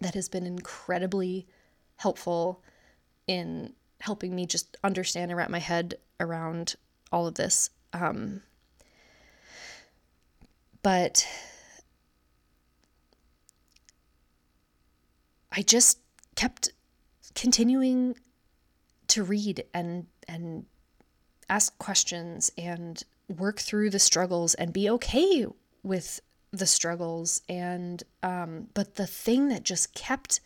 [0.00, 1.46] that has been incredibly
[1.96, 2.60] helpful
[3.28, 6.74] in helping me just understand and wrap my head around
[7.12, 7.70] all of this.
[7.92, 8.42] Um,
[10.82, 11.26] but
[15.52, 15.98] I just
[16.36, 16.70] kept
[17.34, 18.16] continuing
[19.08, 20.66] to read and and
[21.48, 25.46] ask questions and work through the struggles and be okay
[25.82, 26.20] with
[26.52, 27.42] the struggles.
[27.48, 30.40] And um, but the thing that just kept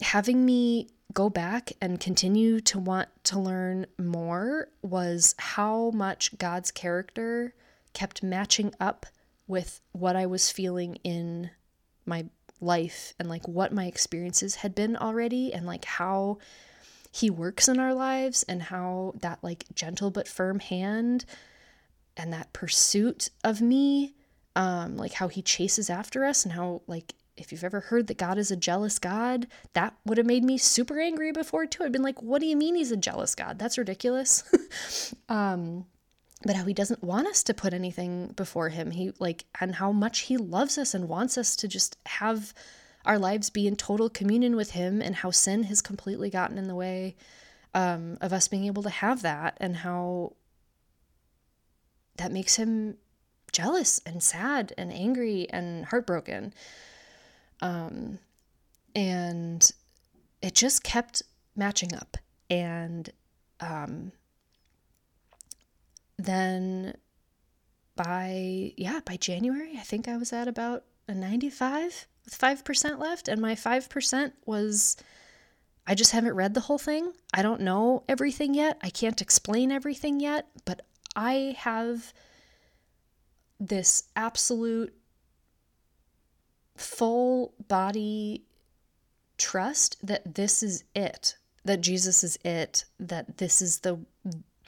[0.00, 6.70] having me go back and continue to want to learn more was how much God's
[6.70, 7.54] character
[7.92, 9.06] kept matching up
[9.46, 11.50] with what I was feeling in
[12.04, 12.26] my
[12.60, 16.38] life and like what my experiences had been already and like how
[17.12, 21.24] he works in our lives and how that like gentle but firm hand
[22.16, 24.14] and that pursuit of me
[24.54, 28.16] um like how he chases after us and how like if you've ever heard that
[28.16, 31.84] God is a jealous God, that would have made me super angry before too.
[31.84, 33.58] I'd been like, what do you mean he's a jealous God?
[33.58, 34.42] That's ridiculous.
[35.28, 35.84] um,
[36.46, 38.92] but how he doesn't want us to put anything before him.
[38.92, 42.54] He like, and how much he loves us and wants us to just have
[43.04, 46.68] our lives be in total communion with him and how sin has completely gotten in
[46.68, 47.16] the way
[47.74, 50.32] um, of us being able to have that and how
[52.16, 52.96] that makes him
[53.52, 56.52] jealous and sad and angry and heartbroken.
[57.60, 58.18] Um,
[58.94, 59.70] and
[60.42, 61.22] it just kept
[61.54, 62.16] matching up.
[62.50, 63.10] And
[63.60, 64.12] um,
[66.18, 66.94] then
[67.94, 73.28] by, yeah, by January, I think I was at about a 95 with 5% left.
[73.28, 74.96] And my 5% was.
[75.88, 77.12] I just haven't read the whole thing.
[77.32, 78.76] I don't know everything yet.
[78.82, 80.82] I can't explain everything yet, but
[81.14, 82.12] I have
[83.60, 84.92] this absolute
[86.76, 88.44] full body
[89.38, 93.98] trust that this is it, that Jesus is it, that this is the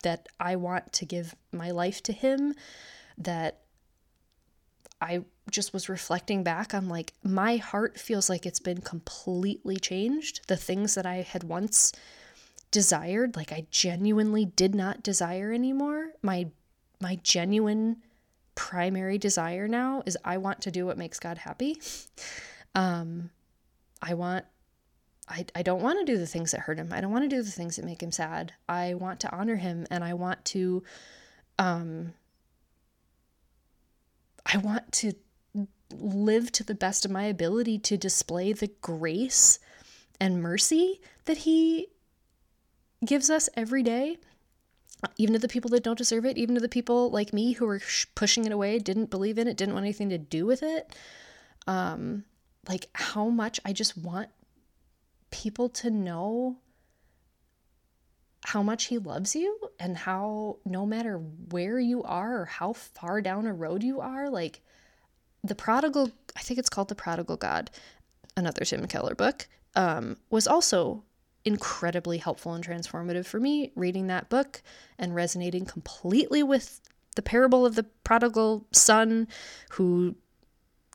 [0.02, 2.54] that I want to give my life to him,
[3.16, 3.60] that
[5.00, 10.46] I just was reflecting back on like my heart feels like it's been completely changed.
[10.48, 11.92] The things that I had once
[12.70, 16.12] desired, like I genuinely did not desire anymore.
[16.22, 16.48] My
[17.00, 17.98] my genuine
[18.54, 21.80] primary desire now is I want to do what makes God happy.
[22.74, 23.30] Um,
[24.02, 24.44] I want,
[25.28, 26.92] I, I don't want to do the things that hurt him.
[26.92, 28.52] I don't want to do the things that make him sad.
[28.68, 30.82] I want to honor him and I want to,
[31.58, 32.14] um,
[34.46, 35.12] I want to
[35.92, 39.58] live to the best of my ability to display the grace
[40.20, 41.88] and mercy that he
[43.04, 44.18] gives us every day
[45.16, 47.78] even to the people that don't deserve it, even to the people like me who
[47.78, 50.94] sh- pushing it away, didn't believe in it, didn't want anything to do with it.
[51.66, 52.24] Um,
[52.68, 54.28] like how much I just want
[55.30, 56.58] people to know
[58.44, 61.18] how much he loves you and how no matter
[61.50, 64.62] where you are or how far down a road you are, like
[65.44, 67.70] the prodigal, I think it's called The Prodigal God,
[68.36, 71.04] another Tim Keller book, um, was also
[71.44, 74.62] incredibly helpful and transformative for me reading that book
[74.98, 76.80] and resonating completely with
[77.16, 79.28] the parable of the prodigal son
[79.70, 80.16] who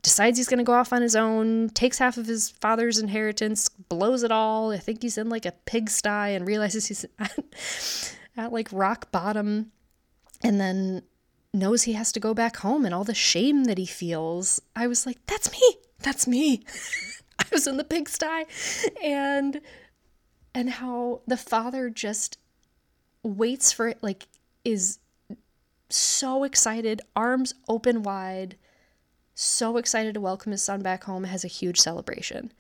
[0.04, 3.70] decides he's going to go off on his own, takes half of his father's inheritance,
[3.70, 4.72] blows it all.
[4.72, 9.72] I think he's in like a pigsty and realizes he's at, at like rock bottom
[10.44, 11.02] and then
[11.54, 14.62] knows he has to go back home and all the shame that he feels.
[14.76, 15.78] I was like, that's me.
[16.00, 16.64] That's me.
[17.40, 18.46] I was in the pigsty
[19.04, 19.60] and
[20.54, 22.38] and how the father just
[23.24, 24.28] waits for it, like,
[24.64, 25.00] is
[25.90, 28.58] so excited, arms open wide,
[29.36, 32.52] so excited to welcome his son back home, has a huge celebration.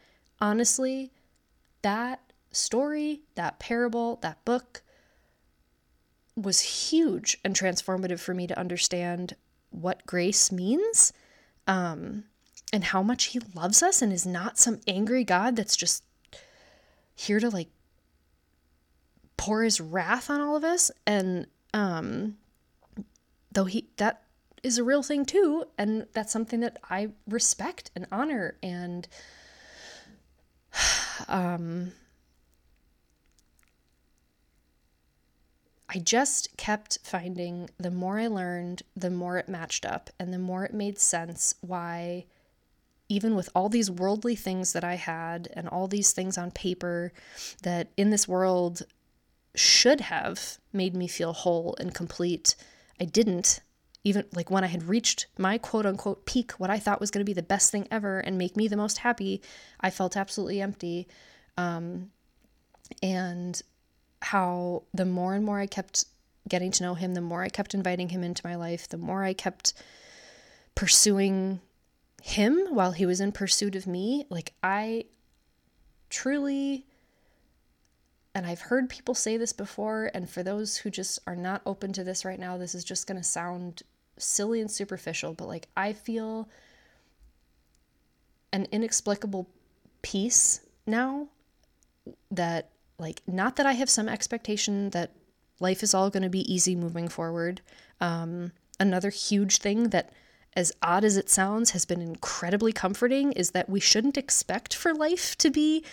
[0.41, 1.11] Honestly,
[1.81, 2.19] that
[2.51, 4.81] story, that parable, that book
[6.35, 9.35] was huge and transformative for me to understand
[9.69, 11.13] what grace means
[11.67, 12.23] um,
[12.71, 16.03] and how much he loves us and is not some angry God that's just
[17.15, 17.69] here to like
[19.37, 22.35] pour his wrath on all of us and um
[23.51, 24.22] though he that
[24.63, 29.07] is a real thing too and that's something that I respect and honor and
[31.27, 31.91] um
[35.95, 40.39] I just kept finding the more I learned, the more it matched up and the
[40.39, 42.25] more it made sense why
[43.09, 47.11] even with all these worldly things that I had and all these things on paper
[47.61, 48.83] that in this world
[49.53, 52.55] should have made me feel whole and complete.
[52.99, 53.59] I didn't.
[54.03, 57.25] Even like when I had reached my quote unquote peak, what I thought was going
[57.25, 59.41] to be the best thing ever and make me the most happy,
[59.79, 61.07] I felt absolutely empty.
[61.57, 62.11] Um,
[63.01, 63.61] and
[64.21, 66.05] how the more and more I kept
[66.47, 69.23] getting to know him, the more I kept inviting him into my life, the more
[69.23, 69.73] I kept
[70.75, 71.61] pursuing
[72.21, 74.25] him while he was in pursuit of me.
[74.29, 75.05] Like, I
[76.09, 76.85] truly
[78.35, 81.93] and I've heard people say this before, and for those who just are not open
[81.93, 83.83] to this right now, this is just going to sound
[84.17, 86.49] silly and superficial, but like I feel
[88.51, 89.49] an inexplicable
[90.01, 91.27] peace now
[92.29, 92.69] that,
[92.99, 95.11] like, not that I have some expectation that
[95.59, 97.61] life is all going to be easy moving forward.
[97.99, 100.11] Um, another huge thing that,
[100.55, 104.93] as odd as it sounds, has been incredibly comforting is that we shouldn't expect for
[104.93, 105.83] life to be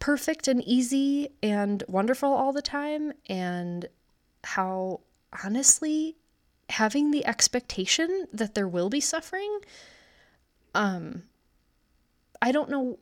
[0.00, 3.86] perfect and easy and wonderful all the time and
[4.42, 5.00] how
[5.44, 6.16] honestly
[6.70, 9.58] having the expectation that there will be suffering
[10.74, 11.22] um
[12.40, 12.98] I don't know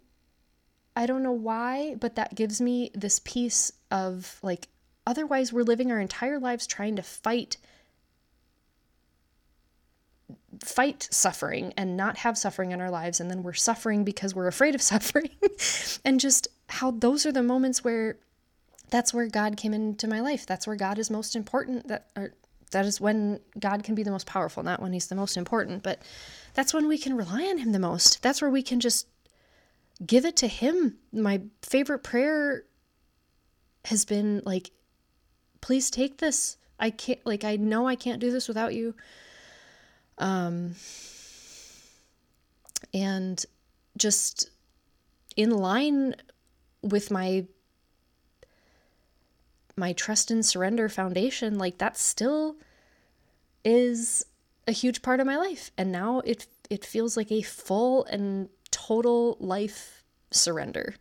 [0.94, 4.68] I don't know why, but that gives me this peace of like
[5.06, 7.56] otherwise we're living our entire lives trying to fight
[10.62, 14.47] fight suffering and not have suffering in our lives and then we're suffering because we're
[14.47, 15.30] afraid of suffering.
[16.05, 18.18] And just how those are the moments where
[18.90, 20.44] that's where God came into my life.
[20.44, 22.34] That's where God is most important that or
[22.73, 25.82] that is when God can be the most powerful not when he's the most important
[25.82, 26.03] but
[26.55, 28.23] that's when we can rely on him the most.
[28.23, 29.07] That's where we can just
[30.05, 30.99] give it to him.
[31.12, 32.65] My favorite prayer
[33.86, 34.70] has been like
[35.61, 36.57] please take this.
[36.78, 38.94] I can't like I know I can't do this without you.
[40.19, 40.74] Um,
[42.93, 43.44] and
[43.97, 44.51] just
[45.36, 46.15] in line
[46.82, 47.47] with my
[49.77, 52.57] my trust and surrender foundation like that still
[53.65, 54.24] is
[54.66, 58.49] a huge part of my life and now it it feels like a full and
[58.70, 60.94] total life surrender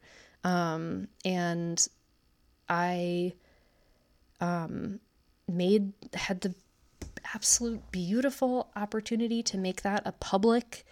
[0.44, 1.88] um and
[2.70, 3.34] i
[4.40, 5.00] um
[5.48, 6.56] made had the
[7.34, 10.86] absolute beautiful opportunity to make that a public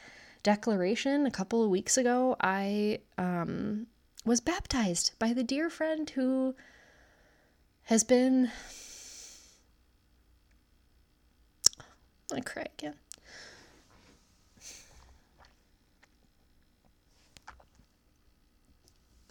[0.44, 2.36] declaration a couple of weeks ago.
[2.40, 3.88] I um,
[4.26, 6.56] was baptized by the dear friend who
[7.90, 8.52] has been.
[12.32, 12.94] I cry again.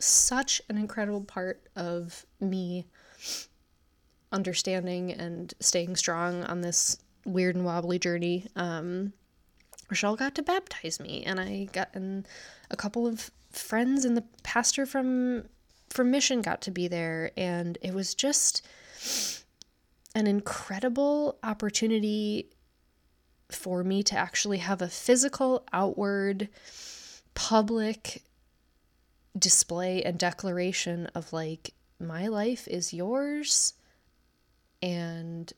[0.00, 2.86] Such an incredible part of me
[4.32, 8.48] understanding and staying strong on this weird and wobbly journey.
[8.56, 9.12] Um,
[9.88, 12.26] Rochelle got to baptize me, and I got and
[12.72, 15.44] a couple of friends and the pastor from
[15.90, 18.66] from mission got to be there, and it was just
[20.14, 22.50] an incredible opportunity
[23.50, 26.48] for me to actually have a physical, outward,
[27.34, 28.22] public
[29.38, 33.74] display and declaration of like my life is yours
[34.82, 35.52] and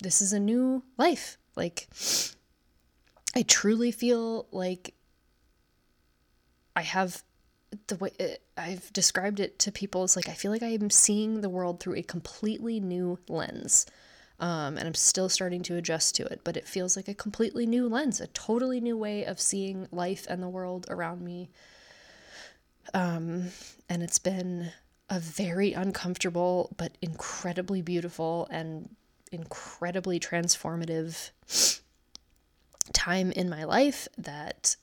[0.00, 1.38] this is a new life.
[1.54, 1.88] Like,
[3.34, 4.94] I truly feel like
[6.74, 7.22] I have
[7.86, 10.90] the way it, I've described it to people is like I feel like I am
[10.90, 13.86] seeing the world through a completely new lens.
[14.38, 17.64] Um, and I'm still starting to adjust to it, but it feels like a completely
[17.64, 21.48] new lens, a totally new way of seeing life and the world around me.
[22.92, 23.46] Um,
[23.88, 24.72] and it's been
[25.08, 28.94] a very uncomfortable but incredibly beautiful and
[29.32, 31.30] incredibly transformative
[32.92, 34.76] time in my life that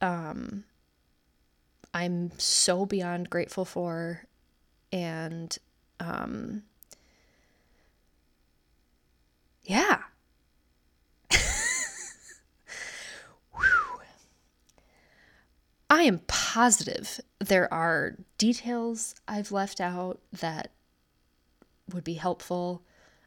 [0.00, 0.64] um,
[1.94, 4.24] I'm so beyond grateful for.
[4.92, 5.56] And
[6.00, 6.64] um,
[9.62, 10.02] yeah,
[15.90, 20.72] I am positive there are details I've left out that
[21.92, 22.82] would be helpful.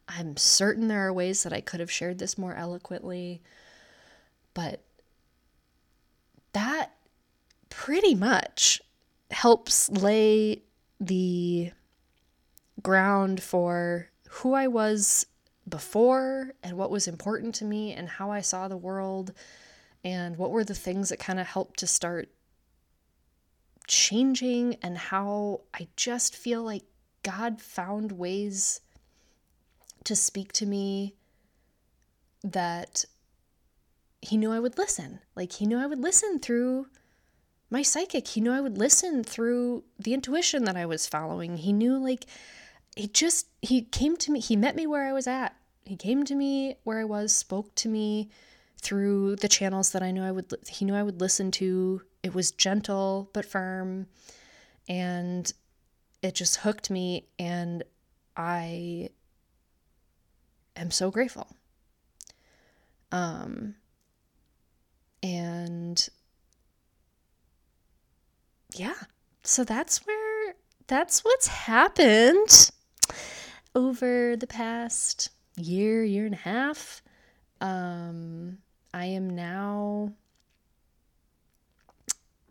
[0.08, 3.42] I'm certain there are ways that I could have shared this more eloquently,
[4.54, 4.82] but
[6.52, 6.97] that
[7.88, 8.82] pretty much
[9.32, 10.62] helps lay
[11.00, 11.72] the
[12.84, 15.26] ground for who I was
[15.70, 19.32] before and what was important to me and how I saw the world
[20.04, 22.28] and what were the things that kind of helped to start
[23.88, 26.84] changing and how I just feel like
[27.24, 28.82] God found ways
[30.04, 31.16] to speak to me
[32.44, 33.06] that
[34.22, 35.22] he knew I would listen.
[35.38, 36.88] Like he knew I would listen through
[37.70, 38.28] my psychic.
[38.28, 41.58] He knew I would listen through the intuition that I was following.
[41.58, 42.26] He knew like
[42.96, 45.56] he just he came to me, he met me where I was at.
[45.86, 48.30] He came to me where I was, spoke to me
[48.82, 52.34] through the channels that I knew I would he knew I would listen to it
[52.34, 54.08] was gentle but firm,
[54.90, 55.52] and
[56.22, 57.84] it just hooked me, and
[58.36, 59.10] I
[60.76, 61.48] am so grateful.
[63.12, 63.76] Um,
[65.24, 66.10] and
[68.74, 68.96] yeah,
[69.44, 70.54] so that's where
[70.88, 72.72] that's what's happened
[73.76, 77.02] over the past year, year and a half.
[77.62, 78.60] Um,
[78.94, 80.14] I am now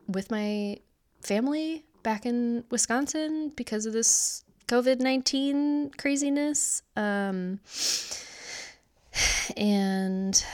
[0.07, 0.79] with my
[1.23, 6.83] family back in Wisconsin because of this COVID 19 craziness.
[6.97, 7.61] Um,
[9.57, 10.45] and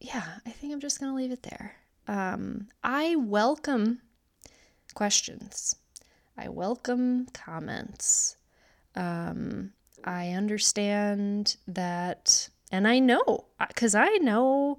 [0.00, 1.76] yeah, I think I'm just going to leave it there.
[2.08, 4.00] Um, I welcome
[4.96, 5.76] questions.
[6.36, 8.36] I welcome comments.
[8.96, 14.78] Um, I understand that, and I know, because I know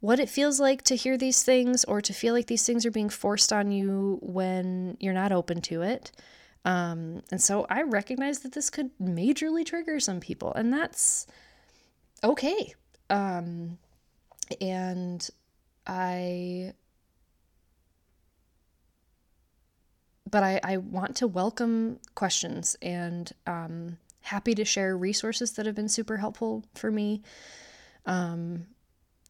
[0.00, 2.90] what it feels like to hear these things or to feel like these things are
[2.90, 6.12] being forced on you when you're not open to it.
[6.64, 11.26] Um, and so I recognize that this could majorly trigger some people, and that's
[12.22, 12.74] okay.
[13.08, 13.78] Um,
[14.60, 15.28] and
[15.86, 16.74] I
[20.30, 25.74] but I, I want to welcome questions and um, happy to share resources that have
[25.74, 27.22] been super helpful for me.
[28.06, 28.66] Um,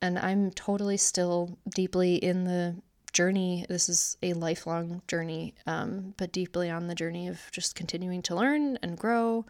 [0.00, 2.76] and I'm totally still deeply in the
[3.12, 3.66] journey.
[3.68, 8.34] This is a lifelong journey, um, but deeply on the journey of just continuing to
[8.34, 9.46] learn and grow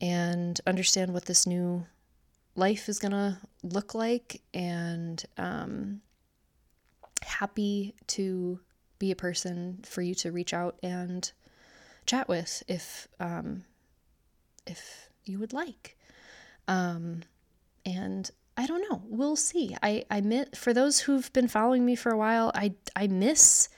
[0.00, 1.86] and understand what this new
[2.54, 4.42] life is going to look like.
[4.54, 6.00] And um,
[7.22, 8.60] happy to
[8.98, 11.30] be a person for you to reach out and
[12.06, 13.64] chat with if um,
[14.66, 15.96] if you would like.
[16.66, 17.22] Um,
[17.84, 19.02] and I don't know.
[19.06, 19.76] We'll see.
[19.82, 22.50] I I miss, for those who've been following me for a while.
[22.54, 23.68] I I miss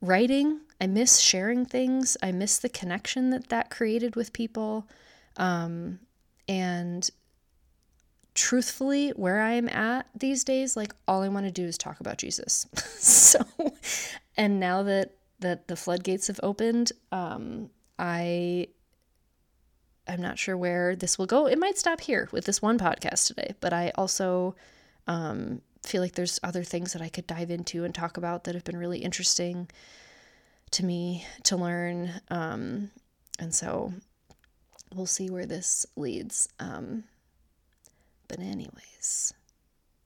[0.00, 0.60] writing.
[0.80, 2.16] I miss sharing things.
[2.22, 4.88] I miss the connection that that created with people.
[5.36, 6.00] Um,
[6.48, 7.08] and
[8.40, 12.00] truthfully, where I am at these days, like all I want to do is talk
[12.00, 12.66] about Jesus.
[12.96, 13.44] so,
[14.34, 17.68] and now that that the floodgates have opened, um,
[17.98, 18.68] I
[20.08, 21.46] I'm not sure where this will go.
[21.46, 24.56] It might stop here with this one podcast today, but I also
[25.06, 28.54] um, feel like there's other things that I could dive into and talk about that
[28.54, 29.68] have been really interesting
[30.70, 32.10] to me to learn.
[32.30, 32.90] Um,
[33.38, 33.92] and so
[34.94, 36.48] we'll see where this leads.
[36.58, 37.04] Um,
[38.30, 39.34] but, anyways,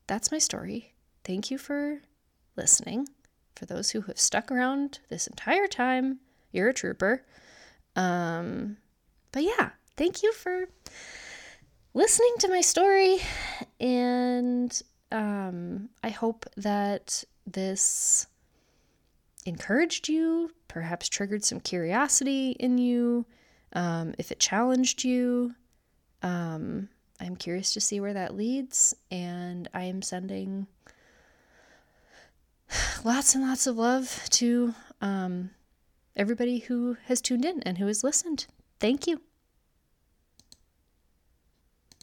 [0.06, 0.94] that's my story.
[1.24, 2.01] Thank you for
[2.56, 3.06] listening.
[3.55, 6.20] For those who have stuck around this entire time,
[6.51, 7.22] you're a trooper.
[7.94, 8.78] Um,
[9.30, 10.68] but yeah, thank you for
[11.92, 13.18] listening to my story.
[13.78, 14.82] And
[15.12, 18.26] um, I hope that this
[19.44, 23.26] encouraged you, perhaps triggered some curiosity in you.
[23.74, 25.55] Um, if it challenged you,
[26.22, 26.88] um,
[27.20, 30.66] I'm curious to see where that leads, and I am sending
[33.05, 35.51] lots and lots of love to um,
[36.16, 38.47] everybody who has tuned in and who has listened.
[38.81, 39.20] Thank you.